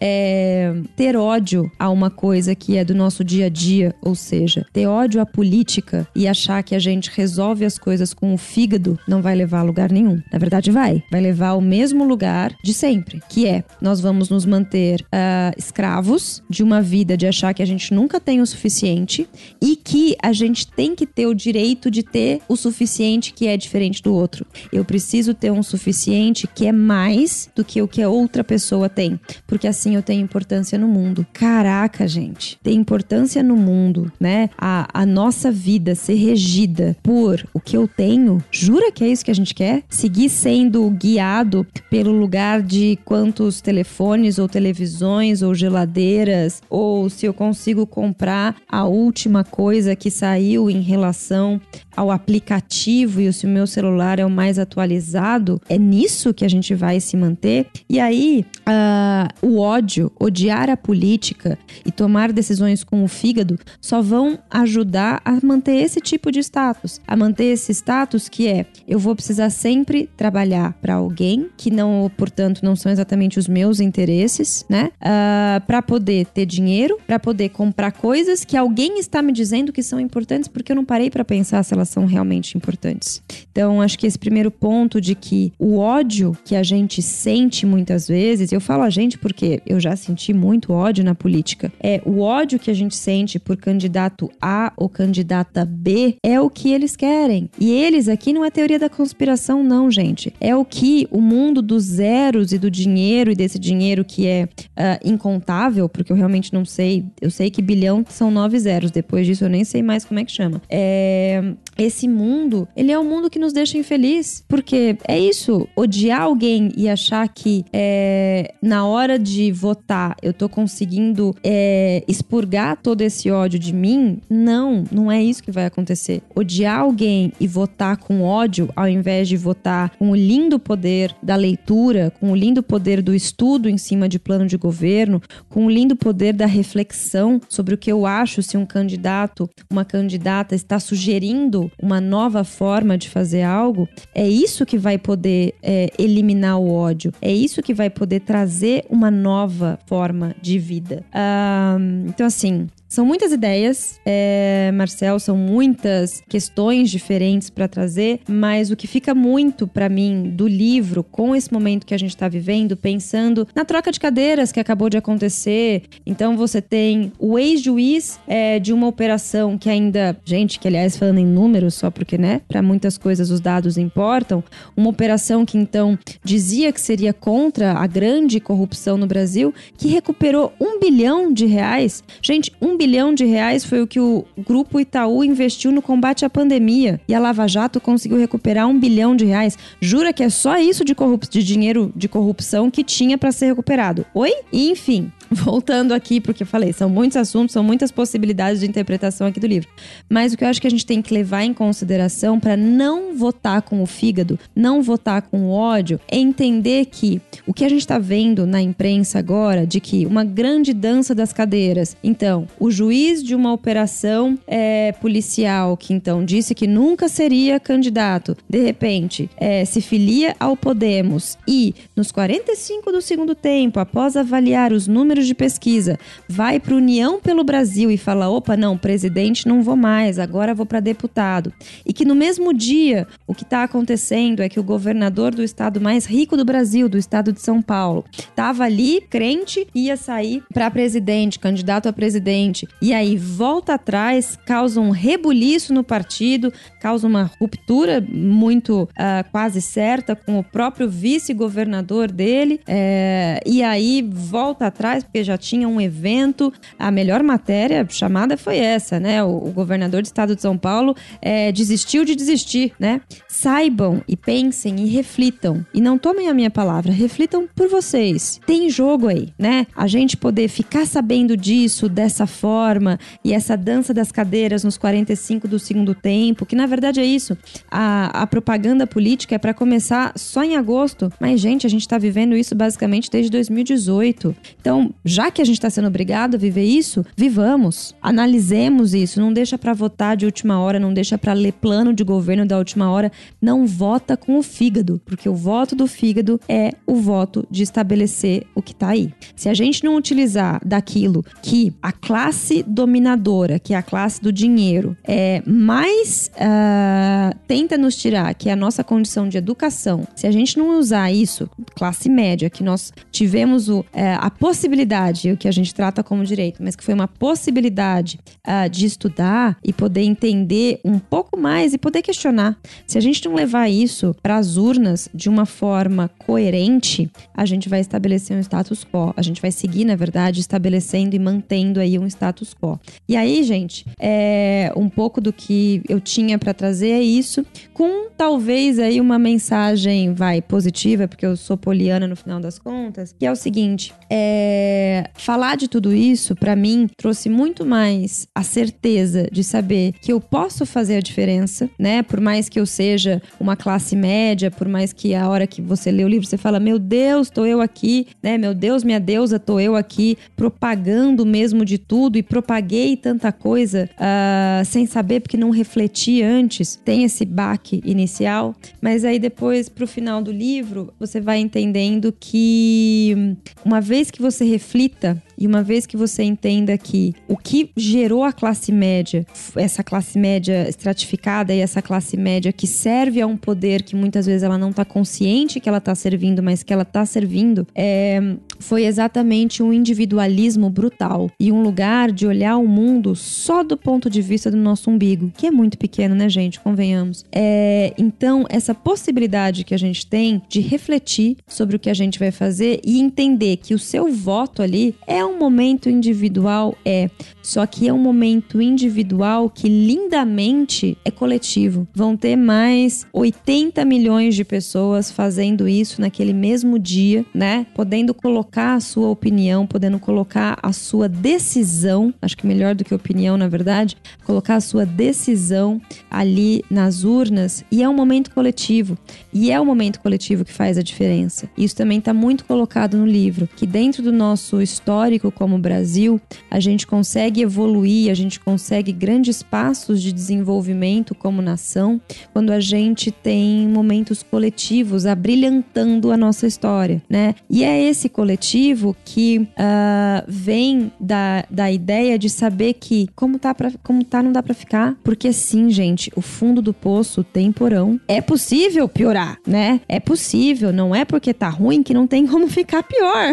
é 0.00 0.74
ter 0.96 1.16
ódio 1.16 1.70
a 1.78 1.88
uma 1.90 2.10
coisa 2.10 2.54
que 2.54 2.76
é 2.76 2.84
do 2.84 2.94
nosso 2.94 3.22
dia 3.22 3.46
a 3.46 3.48
dia, 3.48 3.94
ou 4.02 4.14
seja, 4.14 4.66
ter 4.72 4.86
ódio 4.86 5.20
à 5.20 5.26
política 5.26 6.06
e 6.14 6.26
achar 6.26 6.62
que 6.62 6.74
a 6.74 6.78
gente 6.78 7.10
resolve 7.14 7.64
as 7.64 7.78
coisas 7.78 8.12
com 8.14 8.34
o 8.34 8.38
fígado 8.38 8.98
não 9.06 9.22
vai 9.22 9.34
levar 9.34 9.60
a 9.60 9.62
lugar 9.62 9.90
nenhum. 9.90 10.20
Na 10.32 10.38
verdade, 10.38 10.70
vai. 10.70 11.02
Vai 11.10 11.20
levar 11.20 11.48
ao 11.48 11.60
mesmo 11.60 12.04
lugar 12.04 12.54
de 12.62 12.72
sempre, 12.72 13.20
que 13.28 13.46
é 13.46 13.64
nós 13.80 14.00
vamos 14.00 14.28
nos 14.28 14.44
manter 14.44 15.00
uh, 15.02 15.56
escravos 15.56 16.42
de 16.48 16.62
uma 16.62 16.80
vida 16.82 17.16
de 17.16 17.26
achar 17.26 17.54
que 17.54 17.62
a 17.62 17.66
gente 17.66 17.92
nunca 17.92 18.20
tem 18.20 18.40
o 18.40 18.46
suficiente 18.46 19.28
e 19.60 19.76
que 19.76 20.16
a 20.22 20.32
gente 20.32 20.66
tem 20.66 20.94
que 20.94 21.06
ter 21.06 21.26
o 21.26 21.34
direito 21.34 21.90
de 21.90 22.02
ter 22.02 22.40
o 22.48 22.56
suficiente 22.56 23.32
que 23.32 23.46
é 23.46 23.56
diferente 23.56 24.02
do 24.02 24.14
outro. 24.14 24.46
Eu 24.72 24.84
preciso 24.84 25.34
ter 25.34 25.50
um 25.50 25.62
suficiente 25.62 26.46
que 26.46 26.66
é 26.66 26.72
mais 26.72 27.48
do 27.54 27.64
que 27.64 27.80
o 27.80 27.88
que 27.88 28.02
a 28.02 28.08
outra 28.08 28.42
pessoa 28.42 28.88
tem, 28.88 29.18
porque 29.46 29.66
assim 29.66 29.94
eu 29.94 30.02
tenho 30.02 30.22
importância 30.22 30.78
no 30.78 30.88
mundo. 30.88 31.26
Caraca, 31.32 32.06
gente, 32.06 32.58
tem 32.62 32.76
importância 32.76 33.42
no 33.42 33.56
mundo, 33.56 34.12
né? 34.18 34.50
A, 34.56 34.88
a 34.92 35.06
nossa 35.06 35.50
vida 35.50 35.94
ser 35.94 36.14
regida 36.14 36.96
por 37.02 37.44
o 37.52 37.60
que 37.60 37.76
eu 37.76 37.88
tenho, 37.88 38.42
jura 38.50 38.92
que 38.92 39.04
é 39.04 39.08
isso 39.08 39.24
que 39.24 39.30
a 39.30 39.34
gente 39.34 39.54
quer? 39.54 39.82
Seguir 39.88 40.28
sendo 40.28 40.88
guiado 40.90 41.66
pelo 41.88 42.12
lugar 42.12 42.62
de 42.62 42.98
quantos 43.04 43.60
telefones 43.60 44.38
ou 44.38 44.48
televisões 44.48 45.42
ou 45.42 45.54
geladeiras 45.54 46.62
ou 46.68 47.08
se 47.08 47.26
eu 47.26 47.34
consigo 47.34 47.86
comprar 47.86 48.56
a 48.68 48.84
última 48.86 49.44
coisa 49.44 49.96
que 49.96 50.10
saiu 50.10 50.70
em 50.70 50.80
relação 50.80 51.60
ao 51.96 52.10
aplicativo 52.10 53.20
e 53.20 53.32
se 53.32 53.46
o 53.46 53.48
meu 53.48 53.66
celular 53.66 54.18
é 54.18 54.24
o 54.24 54.30
mais 54.30 54.58
atualizado, 54.58 55.60
é 55.68 55.76
nisso 55.76 56.32
que 56.32 56.44
a 56.44 56.48
gente 56.48 56.74
vai 56.74 57.00
se 57.00 57.16
manter. 57.16 57.66
E 57.88 58.00
aí, 58.00 58.44
uh, 58.60 59.19
o 59.42 59.58
ódio, 59.58 60.10
odiar 60.18 60.68
a 60.70 60.76
política 60.76 61.58
e 61.84 61.90
tomar 61.90 62.32
decisões 62.32 62.84
com 62.84 63.04
o 63.04 63.08
fígado 63.08 63.58
só 63.80 64.02
vão 64.02 64.38
ajudar 64.50 65.20
a 65.24 65.38
manter 65.44 65.76
esse 65.76 66.00
tipo 66.00 66.30
de 66.30 66.40
status, 66.40 67.00
a 67.06 67.16
manter 67.16 67.44
esse 67.44 67.72
status 67.72 68.28
que 68.28 68.48
é 68.48 68.66
eu 68.86 68.98
vou 68.98 69.14
precisar 69.14 69.50
sempre 69.50 70.08
trabalhar 70.16 70.72
para 70.74 70.94
alguém 70.94 71.48
que 71.56 71.70
não, 71.70 72.10
portanto, 72.16 72.60
não 72.62 72.74
são 72.74 72.90
exatamente 72.90 73.38
os 73.38 73.48
meus 73.48 73.80
interesses, 73.80 74.64
né? 74.68 74.90
Uh, 75.00 75.30
ah, 75.30 75.62
para 75.66 75.82
poder 75.82 76.26
ter 76.26 76.46
dinheiro, 76.46 76.98
para 77.06 77.18
poder 77.18 77.50
comprar 77.50 77.92
coisas 77.92 78.44
que 78.44 78.56
alguém 78.56 78.98
está 78.98 79.20
me 79.22 79.32
dizendo 79.32 79.72
que 79.72 79.82
são 79.82 79.98
importantes 79.98 80.48
porque 80.48 80.72
eu 80.72 80.76
não 80.76 80.84
parei 80.84 81.10
para 81.10 81.24
pensar 81.24 81.62
se 81.62 81.74
elas 81.74 81.88
são 81.88 82.06
realmente 82.06 82.56
importantes. 82.56 83.22
Então, 83.50 83.80
acho 83.80 83.98
que 83.98 84.06
esse 84.06 84.18
primeiro 84.18 84.50
ponto 84.50 85.00
de 85.00 85.14
que 85.14 85.52
o 85.58 85.78
ódio 85.78 86.36
que 86.44 86.54
a 86.54 86.62
gente 86.62 87.02
sente 87.02 87.66
muitas 87.66 88.08
vezes, 88.08 88.52
eu 88.52 88.60
falo 88.60 88.82
a 88.82 88.90
gente 88.90 89.09
porque 89.18 89.62
eu 89.66 89.78
já 89.80 89.96
senti 89.96 90.32
muito 90.32 90.72
ódio 90.72 91.04
na 91.04 91.14
política, 91.14 91.72
é 91.80 92.00
o 92.04 92.20
ódio 92.20 92.58
que 92.58 92.70
a 92.70 92.74
gente 92.74 92.96
sente 92.96 93.38
por 93.38 93.56
candidato 93.56 94.30
A 94.40 94.72
ou 94.76 94.88
candidata 94.88 95.64
B 95.64 96.16
é 96.22 96.40
o 96.40 96.50
que 96.50 96.72
eles 96.72 96.96
querem. 96.96 97.50
E 97.58 97.70
eles 97.70 98.08
aqui 98.08 98.32
não 98.32 98.44
é 98.44 98.50
teoria 98.50 98.78
da 98.78 98.88
conspiração, 98.88 99.62
não, 99.62 99.90
gente. 99.90 100.32
É 100.40 100.54
o 100.54 100.64
que 100.64 101.06
o 101.10 101.20
mundo 101.20 101.62
dos 101.62 101.84
zeros 101.84 102.52
e 102.52 102.58
do 102.58 102.70
dinheiro 102.70 103.30
e 103.30 103.34
desse 103.34 103.58
dinheiro 103.58 104.04
que 104.04 104.26
é 104.26 104.44
uh, 104.44 105.08
incontável, 105.08 105.88
porque 105.88 106.12
eu 106.12 106.16
realmente 106.16 106.52
não 106.52 106.64
sei. 106.64 107.04
Eu 107.20 107.30
sei 107.30 107.50
que 107.50 107.62
bilhão 107.62 108.04
são 108.08 108.30
nove 108.30 108.58
zeros. 108.58 108.90
Depois 108.90 109.26
disso, 109.26 109.44
eu 109.44 109.48
nem 109.48 109.64
sei 109.64 109.82
mais 109.82 110.04
como 110.04 110.20
é 110.20 110.24
que 110.24 110.32
chama. 110.32 110.60
É, 110.68 111.54
esse 111.82 112.08
mundo, 112.08 112.68
ele 112.76 112.92
é 112.92 112.98
um 112.98 113.08
mundo 113.08 113.30
que 113.30 113.38
nos 113.38 113.52
deixa 113.52 113.78
infeliz. 113.78 114.44
Porque 114.48 114.96
é 115.06 115.18
isso, 115.18 115.68
odiar 115.74 116.22
alguém 116.22 116.70
e 116.76 116.88
achar 116.88 117.28
que 117.28 117.64
é, 117.72 118.54
na 118.62 118.86
hora 118.86 119.18
de 119.18 119.50
votar 119.52 120.16
eu 120.22 120.32
tô 120.32 120.48
conseguindo 120.48 121.34
é, 121.42 122.02
expurgar 122.06 122.76
todo 122.82 123.00
esse 123.02 123.30
ódio 123.30 123.58
de 123.58 123.72
mim, 123.72 124.18
não, 124.28 124.84
não 124.90 125.10
é 125.10 125.22
isso 125.22 125.42
que 125.42 125.50
vai 125.50 125.66
acontecer. 125.66 126.22
Odiar 126.34 126.80
alguém 126.80 127.32
e 127.40 127.46
votar 127.46 127.96
com 127.96 128.22
ódio, 128.22 128.68
ao 128.74 128.88
invés 128.88 129.28
de 129.28 129.36
votar 129.36 129.90
com 129.98 130.10
o 130.10 130.16
lindo 130.16 130.58
poder 130.58 131.14
da 131.22 131.36
leitura, 131.36 132.12
com 132.18 132.32
o 132.32 132.36
lindo 132.36 132.62
poder 132.62 133.02
do 133.02 133.14
estudo 133.14 133.68
em 133.68 133.78
cima 133.78 134.08
de 134.08 134.18
plano 134.18 134.46
de 134.46 134.56
governo, 134.56 135.22
com 135.48 135.66
o 135.66 135.70
lindo 135.70 135.96
poder 135.96 136.32
da 136.32 136.46
reflexão 136.46 137.40
sobre 137.48 137.74
o 137.74 137.78
que 137.78 137.90
eu 137.90 138.06
acho 138.06 138.42
se 138.42 138.56
um 138.56 138.66
candidato, 138.66 139.48
uma 139.70 139.84
candidata 139.84 140.54
está 140.54 140.78
sugerindo 140.78 141.69
uma 141.80 142.00
nova 142.00 142.44
forma 142.44 142.96
de 142.96 143.08
fazer 143.08 143.42
algo, 143.42 143.88
é 144.14 144.28
isso 144.28 144.66
que 144.66 144.78
vai 144.78 144.98
poder 144.98 145.54
é, 145.62 145.90
eliminar 145.98 146.58
o 146.58 146.72
ódio, 146.72 147.12
é 147.20 147.32
isso 147.32 147.62
que 147.62 147.74
vai 147.74 147.90
poder 147.90 148.20
trazer 148.20 148.84
uma 148.88 149.10
nova 149.10 149.78
forma 149.86 150.34
de 150.40 150.58
vida. 150.58 151.04
Um, 151.14 152.06
então, 152.08 152.26
assim, 152.26 152.68
São 152.90 153.06
muitas 153.06 153.30
ideias, 153.30 154.00
é, 154.04 154.72
Marcel, 154.74 155.20
são 155.20 155.36
muitas 155.36 156.24
questões 156.28 156.90
diferentes 156.90 157.48
para 157.48 157.68
trazer, 157.68 158.18
mas 158.28 158.72
o 158.72 158.76
que 158.76 158.88
fica 158.88 159.14
muito 159.14 159.64
para 159.64 159.88
mim 159.88 160.24
do 160.34 160.48
livro, 160.48 161.04
com 161.04 161.36
esse 161.36 161.52
momento 161.52 161.86
que 161.86 161.94
a 161.94 161.98
gente 161.98 162.10
está 162.10 162.26
vivendo, 162.26 162.76
pensando 162.76 163.46
na 163.54 163.64
troca 163.64 163.92
de 163.92 164.00
cadeiras 164.00 164.50
que 164.50 164.58
acabou 164.58 164.90
de 164.90 164.96
acontecer. 164.96 165.84
Então 166.04 166.36
você 166.36 166.60
tem 166.60 167.12
o 167.16 167.38
ex-juiz 167.38 168.18
é, 168.26 168.58
de 168.58 168.72
uma 168.72 168.88
operação 168.88 169.56
que 169.56 169.70
ainda, 169.70 170.16
gente, 170.24 170.58
que 170.58 170.66
aliás 170.66 170.96
falando 170.96 171.18
em 171.18 171.26
números, 171.26 171.74
só 171.74 171.92
porque, 171.92 172.18
né, 172.18 172.40
para 172.48 172.60
muitas 172.60 172.98
coisas 172.98 173.30
os 173.30 173.40
dados 173.40 173.78
importam, 173.78 174.42
uma 174.76 174.90
operação 174.90 175.46
que 175.46 175.56
então 175.56 175.96
dizia 176.24 176.72
que 176.72 176.80
seria 176.80 177.12
contra 177.12 177.70
a 177.70 177.86
grande 177.86 178.40
corrupção 178.40 178.96
no 178.96 179.06
Brasil, 179.06 179.54
que 179.78 179.86
recuperou 179.86 180.52
um 180.60 180.80
bilhão 180.80 181.32
de 181.32 181.46
reais. 181.46 182.02
Gente, 182.20 182.52
um 182.60 182.79
bilhão 182.80 183.12
de 183.12 183.26
reais 183.26 183.62
foi 183.62 183.82
o 183.82 183.86
que 183.86 184.00
o 184.00 184.24
grupo 184.38 184.80
Itaú 184.80 185.22
investiu 185.22 185.70
no 185.70 185.82
combate 185.82 186.24
à 186.24 186.30
pandemia 186.30 186.98
e 187.06 187.14
a 187.14 187.20
Lava 187.20 187.46
Jato 187.46 187.78
conseguiu 187.78 188.16
recuperar 188.16 188.66
um 188.66 188.80
bilhão 188.80 189.14
de 189.14 189.26
reais. 189.26 189.58
Jura 189.82 190.14
que 190.14 190.22
é 190.22 190.30
só 190.30 190.56
isso 190.56 190.82
de, 190.82 190.96
de 191.28 191.42
dinheiro 191.42 191.92
de 191.94 192.08
corrupção 192.08 192.70
que 192.70 192.82
tinha 192.82 193.18
para 193.18 193.32
ser 193.32 193.48
recuperado? 193.48 194.06
Oi? 194.14 194.32
E, 194.50 194.70
enfim, 194.70 195.12
voltando 195.30 195.92
aqui, 195.92 196.20
porque 196.20 196.42
eu 196.42 196.46
falei, 196.46 196.72
são 196.72 196.88
muitos 196.88 197.16
assuntos, 197.16 197.52
são 197.52 197.62
muitas 197.62 197.90
possibilidades 197.90 198.60
de 198.60 198.66
interpretação 198.66 199.26
aqui 199.26 199.38
do 199.38 199.46
livro. 199.46 199.68
Mas 200.08 200.32
o 200.32 200.36
que 200.36 200.44
eu 200.44 200.48
acho 200.48 200.60
que 200.60 200.66
a 200.66 200.70
gente 200.70 200.86
tem 200.86 201.00
que 201.00 201.14
levar 201.14 201.44
em 201.44 201.54
consideração 201.54 202.40
para 202.40 202.56
não 202.56 203.16
votar 203.16 203.62
com 203.62 203.82
o 203.82 203.86
fígado, 203.86 204.38
não 204.54 204.82
votar 204.82 205.22
com 205.22 205.46
o 205.46 205.50
ódio, 205.50 206.00
é 206.08 206.16
entender 206.16 206.86
que 206.86 207.20
o 207.46 207.54
que 207.54 207.64
a 207.64 207.68
gente 207.68 207.80
está 207.80 207.98
vendo 207.98 208.46
na 208.46 208.60
imprensa 208.60 209.18
agora, 209.18 209.66
de 209.66 209.80
que 209.80 210.06
uma 210.06 210.24
grande 210.24 210.72
dança 210.72 211.14
das 211.14 211.32
cadeiras. 211.32 211.96
Então, 212.02 212.46
o 212.58 212.70
juiz 212.70 213.22
de 213.22 213.34
uma 213.34 213.52
operação 213.52 214.38
é, 214.46 214.92
policial, 214.92 215.76
que 215.76 215.92
então 215.92 216.24
disse 216.24 216.54
que 216.54 216.66
nunca 216.66 217.08
seria 217.08 217.60
candidato, 217.60 218.36
de 218.48 218.60
repente 218.60 219.30
é, 219.36 219.64
se 219.64 219.80
filia 219.80 220.34
ao 220.38 220.56
Podemos 220.56 221.38
e, 221.46 221.74
nos 221.96 222.12
45 222.12 222.92
do 222.92 223.00
segundo 223.00 223.34
tempo, 223.34 223.80
após 223.80 224.16
avaliar 224.16 224.72
os 224.72 224.86
números 224.86 225.19
de 225.26 225.34
pesquisa, 225.34 225.98
vai 226.28 226.58
para 226.58 226.74
União 226.74 227.20
pelo 227.20 227.44
Brasil 227.44 227.90
e 227.90 227.96
fala: 227.96 228.28
opa, 228.28 228.56
não, 228.56 228.76
presidente 228.76 229.46
não 229.46 229.62
vou 229.62 229.76
mais, 229.76 230.18
agora 230.18 230.54
vou 230.54 230.66
para 230.66 230.80
deputado. 230.80 231.52
E 231.84 231.92
que 231.92 232.04
no 232.04 232.14
mesmo 232.14 232.52
dia, 232.52 233.06
o 233.26 233.34
que 233.34 233.42
está 233.42 233.64
acontecendo 233.64 234.42
é 234.42 234.48
que 234.48 234.60
o 234.60 234.64
governador 234.64 235.34
do 235.34 235.42
estado 235.42 235.80
mais 235.80 236.06
rico 236.06 236.36
do 236.36 236.44
Brasil, 236.44 236.88
do 236.88 236.98
estado 236.98 237.32
de 237.32 237.40
São 237.40 237.62
Paulo, 237.62 238.04
estava 238.16 238.64
ali, 238.64 239.00
crente, 239.08 239.66
ia 239.74 239.96
sair 239.96 240.42
para 240.52 240.70
presidente, 240.70 241.38
candidato 241.38 241.88
a 241.88 241.92
presidente. 241.92 242.66
E 242.80 242.92
aí 242.92 243.16
volta 243.16 243.74
atrás, 243.74 244.38
causa 244.46 244.80
um 244.80 244.90
rebuliço 244.90 245.72
no 245.72 245.84
partido, 245.84 246.52
causa 246.80 247.06
uma 247.06 247.30
ruptura 247.40 248.04
muito 248.08 248.82
uh, 248.82 249.30
quase 249.30 249.60
certa 249.60 250.14
com 250.16 250.38
o 250.38 250.44
próprio 250.44 250.88
vice-governador 250.88 252.10
dele. 252.10 252.60
É, 252.66 253.40
e 253.44 253.62
aí 253.62 254.02
volta 254.02 254.66
atrás, 254.66 255.04
porque 255.10 255.24
já 255.24 255.36
tinha 255.36 255.68
um 255.68 255.80
evento. 255.80 256.52
A 256.78 256.90
melhor 256.90 257.22
matéria 257.22 257.84
chamada 257.90 258.36
foi 258.36 258.58
essa, 258.58 259.00
né? 259.00 259.22
O, 259.22 259.48
o 259.48 259.50
governador 259.50 260.02
do 260.02 260.06
estado 260.06 260.36
de 260.36 260.40
São 260.40 260.56
Paulo 260.56 260.94
é, 261.20 261.50
desistiu 261.50 262.04
de 262.04 262.14
desistir, 262.14 262.72
né? 262.78 263.00
Saibam 263.28 264.02
e 264.06 264.16
pensem 264.16 264.78
e 264.80 264.86
reflitam. 264.86 265.66
E 265.74 265.80
não 265.80 265.98
tomem 265.98 266.28
a 266.28 266.34
minha 266.34 266.50
palavra, 266.50 266.92
reflitam 266.92 267.48
por 267.54 267.68
vocês. 267.68 268.40
Tem 268.46 268.70
jogo 268.70 269.08
aí, 269.08 269.28
né? 269.36 269.66
A 269.74 269.88
gente 269.88 270.16
poder 270.16 270.48
ficar 270.48 270.86
sabendo 270.86 271.36
disso 271.36 271.88
dessa 271.88 272.26
forma 272.26 272.98
e 273.24 273.32
essa 273.32 273.56
dança 273.56 273.92
das 273.92 274.12
cadeiras 274.12 274.62
nos 274.62 274.78
45 274.78 275.48
do 275.48 275.58
segundo 275.58 275.92
tempo, 275.92 276.46
que 276.46 276.54
na 276.54 276.66
verdade 276.66 277.00
é 277.00 277.04
isso. 277.04 277.36
A, 277.68 278.22
a 278.22 278.26
propaganda 278.26 278.86
política 278.86 279.34
é 279.34 279.38
para 279.38 279.52
começar 279.52 280.12
só 280.16 280.44
em 280.44 280.56
agosto, 280.56 281.12
mas 281.18 281.40
gente, 281.40 281.66
a 281.66 281.70
gente 281.70 281.88
tá 281.88 281.98
vivendo 281.98 282.36
isso 282.36 282.54
basicamente 282.54 283.10
desde 283.10 283.30
2018. 283.30 284.36
Então, 284.60 284.94
já 285.04 285.30
que 285.30 285.40
a 285.40 285.44
gente 285.44 285.56
está 285.56 285.70
sendo 285.70 285.88
obrigado 285.88 286.34
a 286.34 286.38
viver 286.38 286.64
isso, 286.64 287.04
vivamos, 287.16 287.94
analisemos 288.02 288.94
isso, 288.94 289.20
não 289.20 289.32
deixa 289.32 289.56
para 289.56 289.72
votar 289.72 290.16
de 290.16 290.26
última 290.26 290.60
hora, 290.60 290.78
não 290.78 290.92
deixa 290.92 291.16
para 291.16 291.32
ler 291.32 291.52
plano 291.52 291.92
de 291.94 292.04
governo 292.04 292.46
da 292.46 292.58
última 292.58 292.90
hora, 292.90 293.10
não 293.40 293.66
vota 293.66 294.16
com 294.16 294.38
o 294.38 294.42
fígado, 294.42 295.00
porque 295.04 295.28
o 295.28 295.34
voto 295.34 295.74
do 295.74 295.86
fígado 295.86 296.40
é 296.48 296.72
o 296.86 296.96
voto 296.96 297.46
de 297.50 297.62
estabelecer 297.62 298.46
o 298.54 298.62
que 298.62 298.74
tá 298.74 298.88
aí. 298.88 299.12
Se 299.34 299.48
a 299.48 299.54
gente 299.54 299.84
não 299.84 299.96
utilizar 299.96 300.60
daquilo 300.64 301.24
que 301.42 301.72
a 301.82 301.92
classe 301.92 302.62
dominadora, 302.62 303.58
que 303.58 303.74
é 303.74 303.76
a 303.76 303.82
classe 303.82 304.20
do 304.20 304.32
dinheiro, 304.32 304.96
é 305.04 305.42
mais 305.46 306.30
uh, 306.34 307.36
tenta 307.46 307.78
nos 307.78 307.96
tirar, 307.96 308.34
que 308.34 308.48
é 308.48 308.52
a 308.52 308.56
nossa 308.56 308.84
condição 308.84 309.28
de 309.28 309.38
educação, 309.38 310.06
se 310.14 310.26
a 310.26 310.30
gente 310.30 310.58
não 310.58 310.78
usar 310.78 311.10
isso, 311.10 311.48
classe 311.74 312.08
média, 312.08 312.50
que 312.50 312.62
nós 312.62 312.92
tivemos 313.10 313.68
o, 313.68 313.84
é, 313.92 314.14
a 314.14 314.30
possibilidade 314.30 314.89
possibilidade, 314.90 315.30
o 315.30 315.36
que 315.36 315.48
a 315.48 315.52
gente 315.52 315.74
trata 315.74 316.02
como 316.02 316.24
direito, 316.24 316.62
mas 316.62 316.74
que 316.74 316.82
foi 316.82 316.94
uma 316.94 317.06
possibilidade 317.06 318.18
uh, 318.46 318.68
de 318.68 318.86
estudar 318.86 319.56
e 319.62 319.72
poder 319.72 320.02
entender 320.02 320.80
um 320.84 320.98
pouco 320.98 321.38
mais 321.38 321.72
e 321.72 321.78
poder 321.78 322.02
questionar. 322.02 322.58
Se 322.86 322.98
a 322.98 323.00
gente 323.00 323.24
não 323.24 323.34
levar 323.34 323.68
isso 323.68 324.14
para 324.22 324.36
as 324.36 324.56
urnas 324.56 325.08
de 325.14 325.28
uma 325.28 325.46
forma 325.46 326.10
coerente, 326.26 327.10
a 327.34 327.46
gente 327.46 327.68
vai 327.68 327.80
estabelecer 327.80 328.36
um 328.36 328.40
status 328.40 328.84
quo. 328.84 329.14
A 329.16 329.22
gente 329.22 329.40
vai 329.40 329.52
seguir, 329.52 329.84
na 329.84 329.94
verdade, 329.94 330.40
estabelecendo 330.40 331.14
e 331.14 331.18
mantendo 331.18 331.78
aí 331.78 331.98
um 331.98 332.06
status 332.06 332.54
quo. 332.54 332.78
E 333.08 333.16
aí, 333.16 333.42
gente, 333.44 333.84
é 333.98 334.72
um 334.76 334.88
pouco 334.88 335.20
do 335.20 335.32
que 335.32 335.82
eu 335.88 336.00
tinha 336.00 336.38
para 336.38 336.52
trazer 336.52 336.90
é 336.90 337.02
isso, 337.02 337.44
com 337.72 338.08
talvez 338.16 338.78
aí 338.78 339.00
uma 339.00 339.18
mensagem, 339.18 340.12
vai, 340.12 340.42
positiva, 340.42 341.06
porque 341.06 341.24
eu 341.24 341.36
sou 341.36 341.56
poliana 341.56 342.08
no 342.08 342.16
final 342.16 342.40
das 342.40 342.58
contas, 342.58 343.14
que 343.18 343.24
é 343.24 343.30
o 343.30 343.36
seguinte: 343.36 343.94
é 344.08 344.79
é, 344.80 345.04
falar 345.14 345.56
de 345.56 345.68
tudo 345.68 345.92
isso, 345.92 346.34
para 346.34 346.56
mim, 346.56 346.88
trouxe 346.96 347.28
muito 347.28 347.66
mais 347.66 348.26
a 348.34 348.42
certeza 348.42 349.28
de 349.30 349.44
saber 349.44 349.92
que 350.00 350.10
eu 350.10 350.20
posso 350.20 350.64
fazer 350.64 350.96
a 350.96 351.00
diferença, 351.00 351.68
né? 351.78 352.02
Por 352.02 352.18
mais 352.18 352.48
que 352.48 352.58
eu 352.58 352.64
seja 352.64 353.20
uma 353.38 353.56
classe 353.56 353.94
média, 353.94 354.50
por 354.50 354.66
mais 354.66 354.92
que 354.92 355.14
a 355.14 355.28
hora 355.28 355.46
que 355.46 355.60
você 355.60 355.90
lê 355.90 356.02
o 356.02 356.08
livro 356.08 356.26
você 356.26 356.38
fala, 356.38 356.58
meu 356.58 356.78
Deus, 356.78 357.28
tô 357.28 357.44
eu 357.44 357.60
aqui, 357.60 358.06
né? 358.22 358.38
Meu 358.38 358.54
Deus, 358.54 358.82
minha 358.82 358.98
deusa, 358.98 359.38
tô 359.38 359.60
eu 359.60 359.76
aqui 359.76 360.16
propagando 360.34 361.26
mesmo 361.26 361.64
de 361.64 361.76
tudo 361.76 362.16
e 362.16 362.22
propaguei 362.22 362.96
tanta 362.96 363.30
coisa 363.30 363.88
uh, 363.96 364.64
sem 364.64 364.86
saber 364.86 365.20
porque 365.20 365.36
não 365.36 365.50
refleti 365.50 366.22
antes. 366.22 366.76
Tem 366.76 367.04
esse 367.04 367.26
baque 367.26 367.82
inicial, 367.84 368.54
mas 368.80 369.04
aí 369.04 369.18
depois, 369.18 369.68
pro 369.68 369.86
final 369.86 370.22
do 370.22 370.32
livro, 370.32 370.92
você 370.98 371.20
vai 371.20 371.38
entendendo 371.38 372.14
que 372.18 373.36
uma 373.62 373.80
vez 373.80 374.10
que 374.10 374.22
você 374.22 374.44
reflita 374.70 375.16
e 375.40 375.46
uma 375.46 375.62
vez 375.62 375.86
que 375.86 375.96
você 375.96 376.22
entenda 376.22 376.76
que 376.76 377.14
o 377.26 377.36
que 377.36 377.70
gerou 377.74 378.22
a 378.22 378.32
classe 378.32 378.70
média, 378.70 379.26
essa 379.56 379.82
classe 379.82 380.18
média 380.18 380.68
estratificada 380.68 381.54
e 381.54 381.60
essa 381.60 381.80
classe 381.80 382.16
média 382.16 382.52
que 382.52 382.66
serve 382.66 383.22
a 383.22 383.26
um 383.26 383.36
poder 383.36 383.82
que 383.82 383.96
muitas 383.96 384.26
vezes 384.26 384.42
ela 384.42 384.58
não 384.58 384.68
está 384.70 384.84
consciente 384.84 385.58
que 385.58 385.68
ela 385.68 385.78
está 385.78 385.94
servindo, 385.94 386.42
mas 386.42 386.62
que 386.62 386.72
ela 386.72 386.82
está 386.82 387.06
servindo, 387.06 387.66
é, 387.74 388.36
foi 388.58 388.84
exatamente 388.84 389.62
um 389.62 389.72
individualismo 389.72 390.68
brutal 390.68 391.30
e 391.40 391.50
um 391.50 391.62
lugar 391.62 392.12
de 392.12 392.26
olhar 392.26 392.58
o 392.58 392.68
mundo 392.68 393.16
só 393.16 393.62
do 393.62 393.76
ponto 393.76 394.10
de 394.10 394.20
vista 394.20 394.50
do 394.50 394.56
nosso 394.56 394.90
umbigo, 394.90 395.32
que 395.36 395.46
é 395.46 395.50
muito 395.50 395.78
pequeno, 395.78 396.14
né, 396.14 396.28
gente? 396.28 396.60
Convenhamos. 396.60 397.24
É, 397.32 397.94
então, 397.96 398.44
essa 398.50 398.74
possibilidade 398.74 399.64
que 399.64 399.74
a 399.74 399.78
gente 399.78 400.06
tem 400.06 400.42
de 400.48 400.60
refletir 400.60 401.38
sobre 401.46 401.76
o 401.76 401.78
que 401.78 401.88
a 401.88 401.94
gente 401.94 402.18
vai 402.18 402.30
fazer 402.30 402.80
e 402.84 403.00
entender 403.00 403.56
que 403.56 403.72
o 403.72 403.78
seu 403.78 404.12
voto 404.12 404.62
ali 404.62 404.94
é 405.06 405.24
um 405.24 405.29
momento 405.38 405.88
individual? 405.88 406.76
É. 406.84 407.10
Só 407.42 407.66
que 407.66 407.88
é 407.88 407.92
um 407.92 407.98
momento 407.98 408.60
individual 408.60 409.48
que 409.48 409.68
lindamente 409.68 410.96
é 411.04 411.10
coletivo. 411.10 411.86
Vão 411.94 412.16
ter 412.16 412.36
mais 412.36 413.06
80 413.12 413.84
milhões 413.84 414.34
de 414.34 414.44
pessoas 414.44 415.10
fazendo 415.10 415.68
isso 415.68 416.00
naquele 416.00 416.32
mesmo 416.32 416.78
dia, 416.78 417.24
né? 417.34 417.66
Podendo 417.74 418.12
colocar 418.12 418.74
a 418.74 418.80
sua 418.80 419.08
opinião, 419.08 419.66
podendo 419.66 419.98
colocar 419.98 420.58
a 420.62 420.72
sua 420.72 421.08
decisão, 421.08 422.12
acho 422.20 422.36
que 422.36 422.46
melhor 422.46 422.74
do 422.74 422.84
que 422.84 422.94
opinião, 422.94 423.36
na 423.36 423.48
verdade, 423.48 423.96
colocar 424.24 424.56
a 424.56 424.60
sua 424.60 424.84
decisão 424.84 425.80
ali 426.10 426.62
nas 426.70 427.04
urnas. 427.04 427.64
E 427.70 427.82
é 427.82 427.88
um 427.88 427.94
momento 427.94 428.30
coletivo. 428.30 428.98
E 429.32 429.50
é 429.50 429.60
o 429.60 429.64
momento 429.64 430.00
coletivo 430.00 430.44
que 430.44 430.52
faz 430.52 430.76
a 430.76 430.82
diferença. 430.82 431.48
Isso 431.56 431.76
também 431.76 431.98
está 431.98 432.12
muito 432.12 432.44
colocado 432.44 432.96
no 432.96 433.06
livro, 433.06 433.48
que 433.56 433.66
dentro 433.66 434.02
do 434.02 434.12
nosso 434.12 434.60
histórico 434.60 435.19
como 435.28 435.58
Brasil, 435.58 436.20
a 436.48 436.60
gente 436.60 436.86
consegue 436.86 437.42
evoluir, 437.42 438.08
a 438.08 438.14
gente 438.14 438.38
consegue 438.38 438.92
grandes 438.92 439.42
passos 439.42 440.00
de 440.00 440.12
desenvolvimento 440.12 441.12
como 441.12 441.42
nação 441.42 442.00
quando 442.32 442.52
a 442.52 442.60
gente 442.60 443.10
tem 443.10 443.66
momentos 443.66 444.22
coletivos 444.22 445.06
abrilhantando 445.06 446.12
a 446.12 446.16
nossa 446.16 446.46
história, 446.46 447.02
né? 447.10 447.34
E 447.50 447.64
é 447.64 447.82
esse 447.82 448.08
coletivo 448.08 448.60
coletivo 448.60 448.96
que 449.04 449.38
uh, 449.38 450.24
vem 450.28 450.92
da, 451.00 451.44
da 451.50 451.70
ideia 451.72 452.18
de 452.18 452.28
saber 452.28 452.74
que 452.74 453.08
como 453.16 453.38
tá, 453.38 453.54
pra, 453.54 453.72
como 453.82 454.04
tá 454.04 454.22
não 454.22 454.30
dá 454.30 454.42
para 454.42 454.54
ficar. 454.54 454.96
Porque 455.02 455.32
sim, 455.32 455.70
gente, 455.70 456.12
o 456.14 456.20
fundo 456.20 456.60
do 456.60 456.74
poço 456.74 457.24
tem 457.24 457.50
porão. 457.50 458.00
É 458.06 458.20
possível 458.20 458.88
piorar, 458.88 459.38
né? 459.46 459.80
É 459.88 459.98
possível. 459.98 460.72
Não 460.72 460.94
é 460.94 461.04
porque 461.04 461.34
tá 461.34 461.48
ruim 461.48 461.82
que 461.82 461.94
não 461.94 462.06
tem 462.06 462.26
como 462.26 462.46
ficar 462.48 462.82
pior. 462.82 463.32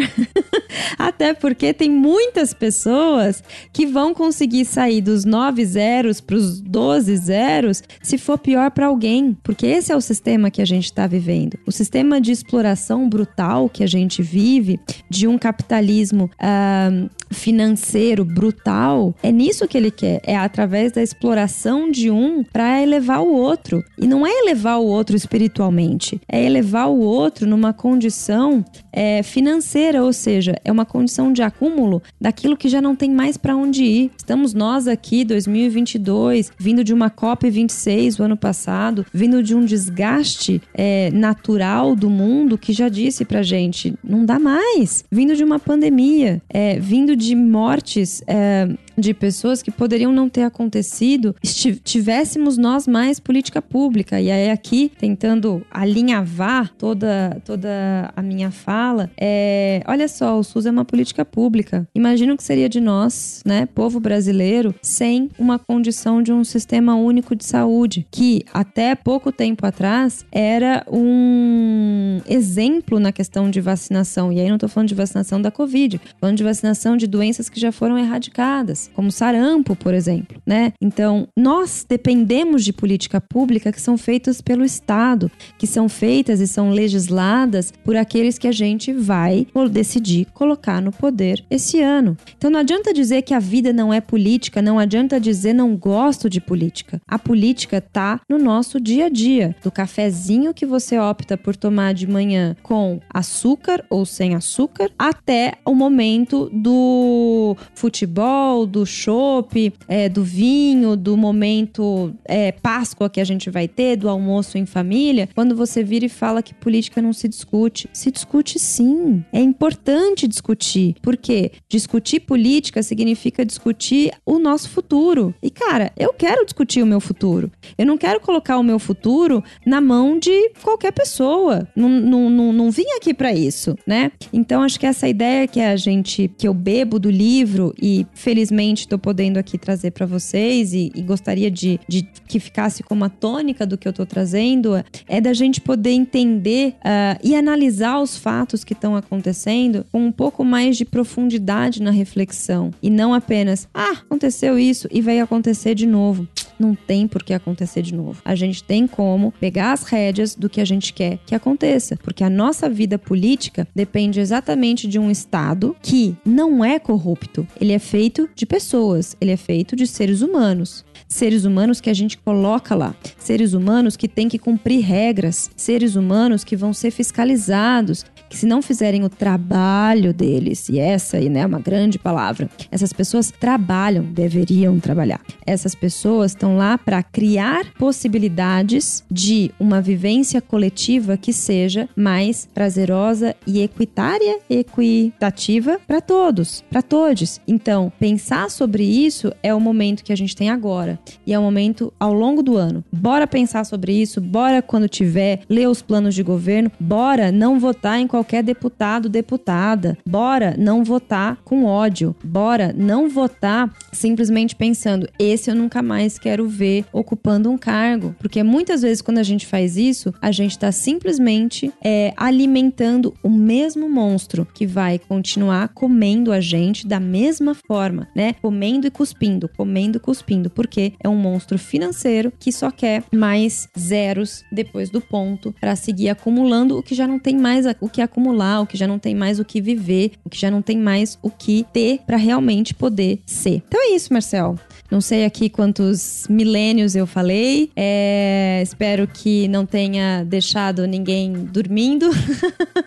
Até 0.98 1.34
porque 1.34 1.74
tem 1.78 1.90
muitas 1.90 2.54
pessoas 2.54 3.44
que 3.72 3.86
vão 3.86 4.14
conseguir 4.14 4.66
sair 4.66 5.02
dos 5.02 5.24
9 5.24 5.66
zeros 5.66 6.20
pros 6.20 6.60
12 6.60 7.16
zeros 7.18 7.84
se 8.02 8.18
for 8.18 8.38
pior 8.38 8.72
para 8.72 8.88
alguém. 8.88 9.38
Porque 9.44 9.66
esse 9.66 9.92
é 9.92 9.96
o 9.96 10.02
sistema 10.02 10.52
que 10.52 10.62
a 10.62 10.66
gente 10.66 10.86
está 10.86 11.08
vivendo. 11.08 11.58
O 11.66 11.72
sistema 11.72 12.20
de 12.20 12.32
exploração 12.32 13.08
brutal 13.08 13.70
que 13.70 13.84
a 13.84 13.88
gente 13.88 14.22
vive, 14.22 14.80
de 15.10 15.28
um 15.28 15.38
capitalismo 15.38 16.30
uh, 16.36 17.10
financeiro 17.30 18.26
brutal, 18.26 19.14
é 19.22 19.32
nisso 19.32 19.68
que 19.68 19.78
ele 19.78 19.92
quer. 19.92 20.22
É 20.24 20.36
através 20.36 20.92
da 20.92 21.02
exploração 21.02 21.90
de 21.90 22.10
um 22.10 22.44
para 22.44 22.82
elevar 22.82 23.22
o 23.22 23.34
outro. 23.34 23.84
E 23.98 24.08
não 24.08 24.26
é 24.26 24.32
elevar 24.32 24.80
o 24.80 24.86
outro 24.86 25.16
espiritualmente, 25.16 26.20
é 26.28 26.44
elevar 26.44 26.90
o 26.90 27.00
outro 27.00 27.48
numa 27.48 27.74
condição 27.74 28.64
é, 28.92 29.22
financeira, 29.22 30.04
ou 30.04 30.14
seja, 30.14 30.56
é 30.64 30.72
uma 30.72 30.86
condição 30.86 31.32
de 31.32 31.42
acúmulo 31.58 32.02
daquilo 32.22 32.56
que 32.56 32.70
já 32.70 32.80
não 32.80 32.96
tem 32.96 33.12
mais 33.12 33.36
para 33.36 33.56
onde 33.56 33.84
ir. 33.84 34.12
Estamos 34.16 34.54
nós 34.54 34.88
aqui, 34.88 35.26
2022, 35.26 36.52
vindo 36.58 36.84
de 36.84 36.94
uma 36.94 37.10
COP26 37.10 38.20
o 38.20 38.24
ano 38.24 38.38
passado, 38.38 39.06
vindo 39.12 39.42
de 39.42 39.56
um 39.56 39.66
desgaste 39.66 40.62
é, 40.74 41.10
natural 41.12 41.96
do 41.96 42.10
mundo 42.10 42.58
que 42.58 42.72
já 42.72 42.88
disse 42.88 43.26
pra 43.26 43.42
gente, 43.42 43.96
não 44.04 44.24
dá 44.24 44.40
mais. 44.40 45.04
Vindo 45.12 45.36
de 45.36 45.44
uma 45.44 45.60
pandemia, 45.60 46.42
é, 46.50 46.80
vindo 46.80 47.16
de 47.16 47.36
mortes 47.36 48.22
é, 48.28 48.70
de 48.98 49.14
pessoas 49.14 49.62
que 49.62 49.72
poderiam 49.72 50.12
não 50.12 50.28
ter 50.28 50.44
acontecido 50.44 51.36
tivéssemos 51.84 52.58
nós 52.58 52.88
mais 52.88 53.20
política 53.20 53.62
pública. 53.62 54.20
E 54.20 54.32
aí 54.32 54.50
aqui, 54.50 54.92
tentando 54.98 55.66
alinhavar 55.70 56.74
toda, 56.78 57.42
toda 57.46 58.12
a 58.16 58.22
minha 58.22 58.52
fala, 58.52 59.10
é, 59.20 59.82
olha 59.88 60.08
só, 60.08 60.40
o 60.40 60.44
SUS 60.44 60.66
é 60.66 60.72
uma 60.72 60.86
política 60.86 61.24
pública. 61.24 61.88
Imagina 61.94 62.34
o 62.34 62.38
que 62.38 62.44
seria 62.44 62.70
de 62.70 62.80
nós, 62.80 63.42
né, 63.46 63.68
povo 63.68 64.00
brasileiro, 64.00 64.74
sem 64.82 65.30
uma 65.38 65.60
condição 65.60 66.22
de 66.22 66.32
um 66.32 66.44
sistema 66.44 66.96
único 66.96 67.36
de 67.36 67.46
saúde, 67.46 68.08
que 68.12 68.44
até 68.54 68.96
pouco 68.96 69.32
tempo 69.32 69.66
atrás 69.66 70.26
era 70.32 70.86
um 70.92 71.97
exemplo 72.28 73.00
na 73.00 73.12
questão 73.12 73.50
de 73.50 73.62
vacinação. 73.62 74.32
E 74.32 74.40
aí 74.40 74.48
não 74.48 74.56
estou 74.56 74.70
falando 74.70 74.90
de 74.90 74.96
vacinação 74.96 75.42
da 75.42 75.52
Covid, 75.52 76.00
falando 76.20 76.38
de 76.38 76.44
vacinação 76.44 76.98
de 76.98 77.08
doenças 77.08 77.50
que 77.50 77.60
já 77.60 77.72
foram 77.72 77.98
erradicadas 77.98 78.90
como 78.94 79.12
sarampo, 79.12 79.76
por 79.76 79.94
exemplo, 79.94 80.42
né? 80.46 80.74
Então, 80.82 81.28
nós 81.36 81.86
dependemos 81.88 82.64
de 82.64 82.74
política 82.74 83.20
pública 83.20 83.72
que 83.72 83.82
são 83.82 83.98
feitas 83.98 84.42
pelo 84.42 84.64
Estado, 84.64 85.32
que 85.58 85.68
são 85.68 85.90
feitas 85.90 86.40
e 86.40 86.48
são 86.48 86.72
legisladas 86.72 87.74
por 87.84 87.96
aqueles 87.96 88.38
que 88.38 88.48
a 88.48 88.52
gente 88.52 88.94
vai 88.94 89.48
decidir 89.72 90.26
colocar 90.34 90.82
no 90.82 90.92
poder 90.92 91.44
esse 91.50 91.82
ano. 91.82 92.18
Então, 92.38 92.50
não 92.50 92.60
adianta 92.60 92.94
dizer 92.94 93.22
que 93.22 93.34
a 93.34 93.40
vida 93.40 93.74
não 93.74 93.94
é 93.94 94.00
política, 94.00 94.62
não 94.62 94.80
adianta 94.80 95.20
dizer 95.20 95.54
não 95.54 95.76
gosto 95.76 96.30
de 96.30 96.40
política. 96.40 97.02
A 97.08 97.20
política 97.20 97.82
tá 97.82 98.20
no 98.30 98.38
nosso 98.38 98.80
dia 98.80 99.06
a 99.06 99.10
dia, 99.10 99.56
do 99.64 99.72
cafezinho 99.72 100.54
que 100.54 100.66
você 100.66 100.98
opta 100.98 101.38
por 101.38 101.56
tomar 101.56 101.94
de 101.98 102.08
manhã 102.08 102.56
com 102.64 103.00
açúcar 103.10 103.84
ou 103.90 104.06
sem 104.06 104.36
açúcar, 104.36 104.90
até 104.98 105.56
o 105.66 105.74
momento 105.74 106.50
do 106.54 107.58
futebol, 107.74 108.66
do 108.66 108.86
chopp, 108.86 109.74
é, 109.88 110.08
do 110.08 110.24
vinho, 110.24 110.96
do 110.96 111.18
momento 111.18 112.14
é, 112.26 112.52
Páscoa 112.52 113.10
que 113.10 113.20
a 113.20 113.26
gente 113.26 113.50
vai 113.50 113.68
ter, 113.68 113.96
do 113.96 114.08
almoço 114.08 114.58
em 114.58 114.66
família, 114.66 115.28
quando 115.34 115.56
você 115.56 115.84
vira 115.84 116.06
e 116.06 116.10
fala 116.10 116.44
que 116.44 116.54
política 116.54 117.02
não 117.02 117.14
se 117.14 117.28
discute. 117.28 117.90
Se 117.94 118.12
discute 118.12 118.60
sim. 118.60 119.24
É 119.34 119.40
importante 119.40 120.28
discutir. 120.28 120.96
Porque 121.02 121.52
discutir 121.68 122.22
política 122.22 122.84
significa 122.84 123.46
discutir 123.46 124.12
o 124.26 124.40
nosso 124.40 124.70
futuro. 124.70 125.34
E, 125.42 125.50
cara, 125.50 125.92
eu 125.98 126.14
quero 126.14 126.46
discutir 126.46 126.84
o 126.84 126.86
meu 126.86 127.00
futuro. 127.00 127.52
Eu 127.78 127.86
não 127.86 127.98
quero 127.98 128.20
colocar 128.20 128.58
o 128.58 128.64
meu 128.64 128.80
futuro 128.80 129.44
na 129.66 129.82
mão 129.82 130.20
de 130.20 130.52
qualquer 130.62 130.92
pessoa. 130.92 131.68
Não, 131.88 132.00
não, 132.00 132.30
não, 132.30 132.54
não 132.54 132.72
vim 132.72 132.86
aqui 132.96 133.14
para 133.14 133.34
isso, 133.34 133.78
né? 133.86 134.12
Então, 134.32 134.62
acho 134.62 134.80
que 134.80 134.86
essa 134.86 135.08
ideia 135.08 135.48
que 135.48 135.62
a 135.62 135.76
gente, 135.76 136.30
que 136.38 136.48
eu 136.48 136.54
bebo 136.54 137.00
do 137.00 137.10
livro 137.10 137.74
e 137.82 138.06
felizmente 138.14 138.82
estou 138.82 139.00
podendo 139.00 139.38
aqui 139.38 139.58
trazer 139.58 139.92
para 139.92 140.06
vocês 140.06 140.74
e, 140.74 140.92
e 140.94 141.02
gostaria 141.02 141.50
de, 141.50 141.80
de, 141.88 142.04
que 142.28 142.40
ficasse 142.40 142.84
como 142.84 143.06
a 143.06 143.10
tônica 143.10 143.66
do 143.66 143.78
que 143.78 143.88
eu 143.88 143.92
estou 143.92 144.06
trazendo 144.06 144.84
é 145.08 145.22
da 145.22 145.34
gente 145.34 145.62
poder 145.62 145.92
entender 145.92 146.76
uh, 146.80 147.20
e 147.24 147.36
analisar 147.36 148.00
os 148.00 148.18
fatos 148.18 148.64
que 148.64 148.74
estão 148.74 148.96
acontecendo 148.96 149.86
com 149.92 150.06
um 150.06 150.12
pouco 150.12 150.44
mais 150.44 150.78
de 150.78 150.86
profundidade 150.86 151.82
na 151.82 151.92
reflexão 151.92 152.72
e 152.82 152.90
não 152.90 153.14
apenas, 153.14 153.68
ah, 153.74 153.92
aconteceu 153.92 154.58
isso 154.58 154.88
e 154.92 155.02
vai 155.02 155.20
acontecer 155.20 155.76
de 155.76 155.86
novo 155.86 156.28
não 156.60 156.76
tem 156.76 157.08
por 157.08 157.24
que 157.24 157.34
acontecer 157.34 157.82
de 157.82 157.94
novo. 157.94 158.22
A 158.24 158.36
gente 158.36 158.64
tem 158.64 158.88
como 158.88 159.32
pegar 159.40 159.74
as 159.74 159.84
rédeas 159.84 160.36
do 160.36 160.50
que 160.50 160.62
a 160.62 160.66
gente 160.66 160.94
quer 160.94 161.20
que 161.26 161.36
aconteça, 161.36 161.98
porque 161.98 162.24
a 162.24 162.30
nossa 162.30 162.70
vida 162.70 162.98
política 162.98 163.68
depende 163.76 164.20
exatamente 164.20 164.88
de 164.88 165.00
um 165.00 165.12
Estado 165.12 165.76
que 165.82 166.16
não 166.26 166.64
é 166.64 166.80
corrupto. 166.80 167.48
Ele 167.60 167.74
é 167.74 167.80
feito 167.80 168.30
de 168.36 168.46
pessoas, 168.46 169.16
ele 169.20 169.32
é 169.32 169.38
feito 169.38 169.76
de 169.76 169.88
seres 169.88 170.22
humanos 170.22 170.86
seres 171.08 171.46
humanos 171.46 171.80
que 171.80 171.90
a 171.90 171.94
gente 171.94 172.18
coloca 172.18 172.76
lá, 172.76 172.94
seres 173.18 173.54
humanos 173.54 173.96
que 173.96 174.08
têm 174.08 174.28
que 174.28 174.38
cumprir 174.38 174.82
regras, 174.82 175.50
seres 175.56 175.96
humanos 175.96 176.44
que 176.44 176.56
vão 176.56 176.74
ser 176.74 176.92
fiscalizados, 176.92 178.06
que 178.30 178.38
se 178.38 178.46
não 178.46 178.62
fizerem 178.62 179.04
o 179.04 179.10
trabalho 179.10 180.14
deles, 180.14 180.70
e 180.70 180.80
essa 180.80 181.18
aí, 181.18 181.30
né, 181.30 181.42
é 181.42 181.46
uma 181.46 181.60
grande 181.60 181.98
palavra, 182.00 182.50
essas 182.72 182.94
pessoas 182.94 183.32
trabalham, 183.32 184.04
deveriam 184.04 184.80
trabalhar. 184.80 185.22
Essas 185.46 185.74
pessoas 185.74 186.32
estão 186.32 186.58
lá 186.58 186.78
para 186.78 187.02
criar 187.04 187.66
possibilidades 187.74 189.04
de 189.10 189.52
uma 189.60 189.82
vivência 189.82 190.42
coletiva 190.42 191.18
que 191.18 191.32
seja 191.34 191.88
mais 191.96 192.48
prazerosa 192.54 193.36
e 193.46 193.62
equitária, 193.62 194.40
equitativa 194.50 195.80
para 195.88 196.02
todos, 196.02 196.64
para 196.70 196.82
todos. 196.82 197.40
Então, 197.48 197.92
pensar 198.00 198.50
sobre 198.50 198.84
isso 198.84 199.32
é 199.42 199.54
o 199.54 199.60
momento 199.60 200.04
que 200.04 200.14
a 200.14 200.18
gente 200.18 200.36
tem 200.36 200.50
agora 200.50 201.00
e 201.26 201.34
é 201.34 201.40
o 201.40 201.42
momento 201.42 201.94
ao 202.00 202.14
longo 202.14 202.44
do 202.44 202.58
ano. 202.58 202.84
Bora 202.92 203.28
pensar 203.28 203.66
sobre 203.66 203.94
isso, 203.94 204.20
bora 204.20 204.62
quando 204.62 204.88
tiver 204.88 205.42
ler 205.50 205.68
os 205.68 205.82
planos 205.82 206.16
de 206.16 206.24
governo, 206.24 206.72
bora 206.80 207.32
não 207.32 207.60
votar 207.60 208.00
em 208.00 208.08
qualquer 208.18 208.42
deputado, 208.42 209.10
deputada. 209.10 209.96
Bora 210.04 210.56
não 210.58 210.84
votar 210.84 211.38
com 211.46 211.66
ódio. 211.66 212.16
Bora 212.24 212.74
não 212.76 213.08
votar 213.08 213.72
simplesmente 213.94 214.56
pensando, 214.56 215.08
esse 215.20 215.52
eu 215.52 215.56
nunca 215.56 215.84
mais 215.84 216.18
quero 216.18 216.48
ver 216.48 216.86
ocupando 216.92 217.52
um 217.52 217.58
cargo. 217.58 218.16
Porque 218.18 218.42
muitas 218.42 218.82
vezes, 218.82 219.02
quando 219.02 219.20
a 219.20 219.24
gente 219.24 219.46
faz 219.46 219.78
isso, 219.78 220.12
a 220.20 220.32
gente 220.32 220.52
está 220.52 220.72
simplesmente 220.72 221.72
é, 221.84 222.12
alimentando 222.18 223.14
o 223.22 223.30
mesmo 223.30 223.88
monstro 223.88 224.48
que 224.52 224.66
vai 224.66 224.98
continuar 224.98 225.70
comendo 225.70 226.32
a 226.32 226.42
gente 226.42 226.88
da 226.88 227.00
mesma 227.00 227.54
forma, 227.54 228.08
né? 228.16 228.34
Comendo 228.42 228.88
e 228.88 228.92
cuspindo, 228.92 229.48
comendo 229.48 229.98
e 229.98 230.00
cuspindo. 230.00 230.50
Porque 230.50 230.94
é 231.04 231.08
um 231.08 231.16
monstro 231.16 231.60
financeiro 231.60 232.34
que 232.40 232.52
só 232.52 232.72
quer 232.72 233.04
mais 233.14 233.70
zeros 233.78 234.44
depois 234.52 234.90
do 234.90 235.02
ponto 235.02 235.54
para 235.60 235.76
seguir 235.76 236.10
acumulando 236.10 236.78
o 236.78 236.82
que 236.82 236.96
já 236.96 237.06
não 237.06 237.20
tem 237.20 237.38
mais 237.38 237.68
o 237.82 237.90
que 237.90 238.02
acumular, 238.08 238.62
o 238.62 238.66
que 238.66 238.76
já 238.76 238.88
não 238.88 238.98
tem 238.98 239.14
mais 239.14 239.40
o 239.40 239.46
que 239.46 239.62
viver, 239.62 240.12
o 240.26 240.30
que 240.30 240.40
já 240.40 240.50
não 240.50 240.62
tem 240.62 240.78
mais 240.78 241.18
o 241.22 241.30
que 241.30 241.66
ter 241.72 242.00
para 242.06 242.18
realmente 242.18 242.74
poder 242.74 243.20
ser. 243.26 243.62
Então 243.68 243.80
é 243.82 243.96
isso, 243.96 244.12
Marcel. 244.12 244.58
Não 244.90 245.02
sei 245.02 245.26
aqui 245.26 245.50
quantos 245.50 246.26
milênios 246.30 246.96
eu 246.96 247.06
falei. 247.06 247.70
É, 247.76 248.62
espero 248.64 249.06
que 249.06 249.48
não 249.50 249.66
tenha 249.66 250.24
deixado 250.24 250.88
ninguém 250.88 251.34
dormindo 251.34 252.10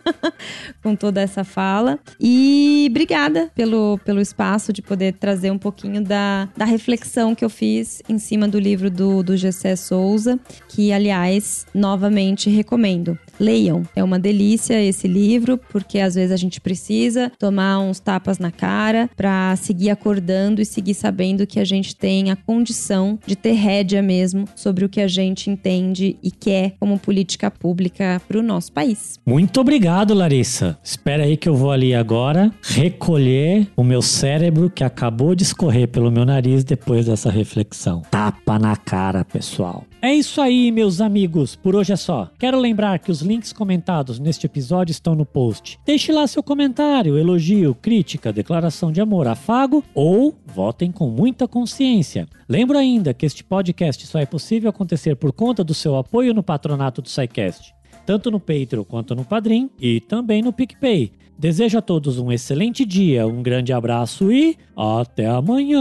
com 0.83 0.97
toda 0.97 1.21
essa 1.21 1.45
fala. 1.45 1.99
E 2.19 2.87
obrigada 2.91 3.51
pelo, 3.55 3.99
pelo 4.03 4.21
espaço 4.21 4.73
de 4.73 4.81
poder 4.81 5.13
trazer 5.15 5.51
um 5.51 5.59
pouquinho 5.59 6.03
da, 6.03 6.49
da 6.57 6.65
reflexão 6.65 7.35
que 7.35 7.45
eu 7.45 7.51
fiz 7.51 8.03
em 8.09 8.19
cima 8.19 8.49
do 8.49 8.59
livro 8.59 8.91
do, 8.91 9.23
do 9.23 9.37
Gessé 9.37 9.77
Souza, 9.77 10.41
que, 10.69 10.93
aliás, 10.93 11.67
novamente 11.75 12.49
recomendo. 12.49 13.19
leiam. 13.39 13.83
É 13.95 14.03
uma 14.03 14.19
delícia 14.19 14.83
esse 14.83 15.07
livro, 15.11 15.59
porque 15.71 15.99
às 15.99 16.15
vezes 16.15 16.33
a 16.33 16.37
gente 16.37 16.61
precisa 16.61 17.31
tomar 17.39 17.81
uns 17.81 17.99
tapas 18.01 18.39
na 18.39 18.51
cara 18.51 19.11
para 19.17 19.55
seguir 19.57 19.91
acordando 19.91 20.61
e 20.61 20.65
seguir 20.65 20.95
sabendo 20.95 21.47
que 21.47 21.59
a 21.59 21.65
gente 21.65 21.95
tem 21.95 22.31
a 22.31 22.37
condição 22.37 23.19
de 23.27 23.37
ter 23.37 23.53
rédea 23.53 24.03
mesmo 24.03 24.45
sobre 24.55 24.85
o 24.85 24.89
que 24.89 25.01
a 25.01 25.09
gente 25.09 25.51
entende 25.51 26.17
e 26.23 26.31
quer 26.31 26.75
como 26.79 26.99
política 26.99 27.51
pública 27.51 28.21
para 28.27 28.39
o 28.39 28.43
nosso 28.43 28.73
país. 28.73 29.19
Muito 29.27 29.61
obrigado, 29.61 30.15
Larissa. 30.15 30.79
Espera 30.83 31.25
aí 31.25 31.37
que 31.37 31.49
eu 31.49 31.55
vou 31.55 31.71
ali 31.71 31.95
agora 31.95 32.53
recolher 32.63 33.69
o 33.77 33.83
meu 33.83 34.03
cérebro 34.03 34.71
que 34.71 34.85
acabou 34.85 35.35
de 35.35 35.43
escorrer 35.43 35.89
pelo 35.89 36.11
meu 36.11 36.25
nariz 36.25 36.65
depois 36.65 37.07
dessa 37.07 37.31
reflexão. 37.31 38.03
Tapa 38.11 38.59
na 38.59 38.77
cara, 38.77 39.25
pessoal. 39.25 39.85
É 40.03 40.15
isso 40.15 40.41
aí, 40.41 40.73
meus 40.73 40.99
amigos. 41.03 41.55
Por 41.55 41.77
hoje 41.77 41.93
é 41.93 41.97
só. 41.97 42.31
Quero 42.39 42.59
lembrar 42.59 42.99
que 42.99 43.11
os 43.11 43.21
links 43.21 43.53
comentados 43.53 44.19
neste 44.19 44.47
episódio 44.47 44.93
estão 44.93 45.15
no 45.15 45.27
post. 45.27 45.79
Deixe 45.85 46.11
lá 46.11 46.27
seu 46.27 46.43
comentário, 46.43 47.19
elogio, 47.19 47.75
crítica, 47.75 48.33
declaração 48.33 48.91
de 48.91 49.03
amor, 49.03 49.29
afago 49.29 49.85
ou 49.95 50.35
votem 50.47 50.91
com 50.91 51.11
muita 51.11 51.47
consciência. 51.47 52.27
Lembro 52.49 52.79
ainda 52.79 53.13
que 53.13 53.27
este 53.27 53.45
podcast 53.45 54.07
só 54.07 54.19
é 54.19 54.25
possível 54.25 54.71
acontecer 54.71 55.17
por 55.17 55.33
conta 55.33 55.63
do 55.63 55.75
seu 55.75 55.95
apoio 55.97 56.33
no 56.33 56.43
patronato 56.43 57.03
do 57.03 57.09
SciCast, 57.09 57.75
tanto 58.07 58.31
no 58.31 58.41
Patreon 58.41 58.85
quanto 58.85 59.15
no 59.15 59.25
Padrim 59.25 59.69
e 59.79 60.01
também 60.01 60.41
no 60.41 60.51
PicPay. 60.53 61.13
Desejo 61.39 61.77
a 61.77 61.83
todos 61.83 62.19
um 62.19 62.33
excelente 62.33 62.87
dia, 62.87 63.27
um 63.27 63.43
grande 63.43 63.73
abraço 63.73 64.33
e 64.33 64.57
até 64.75 65.27
amanhã! 65.27 65.81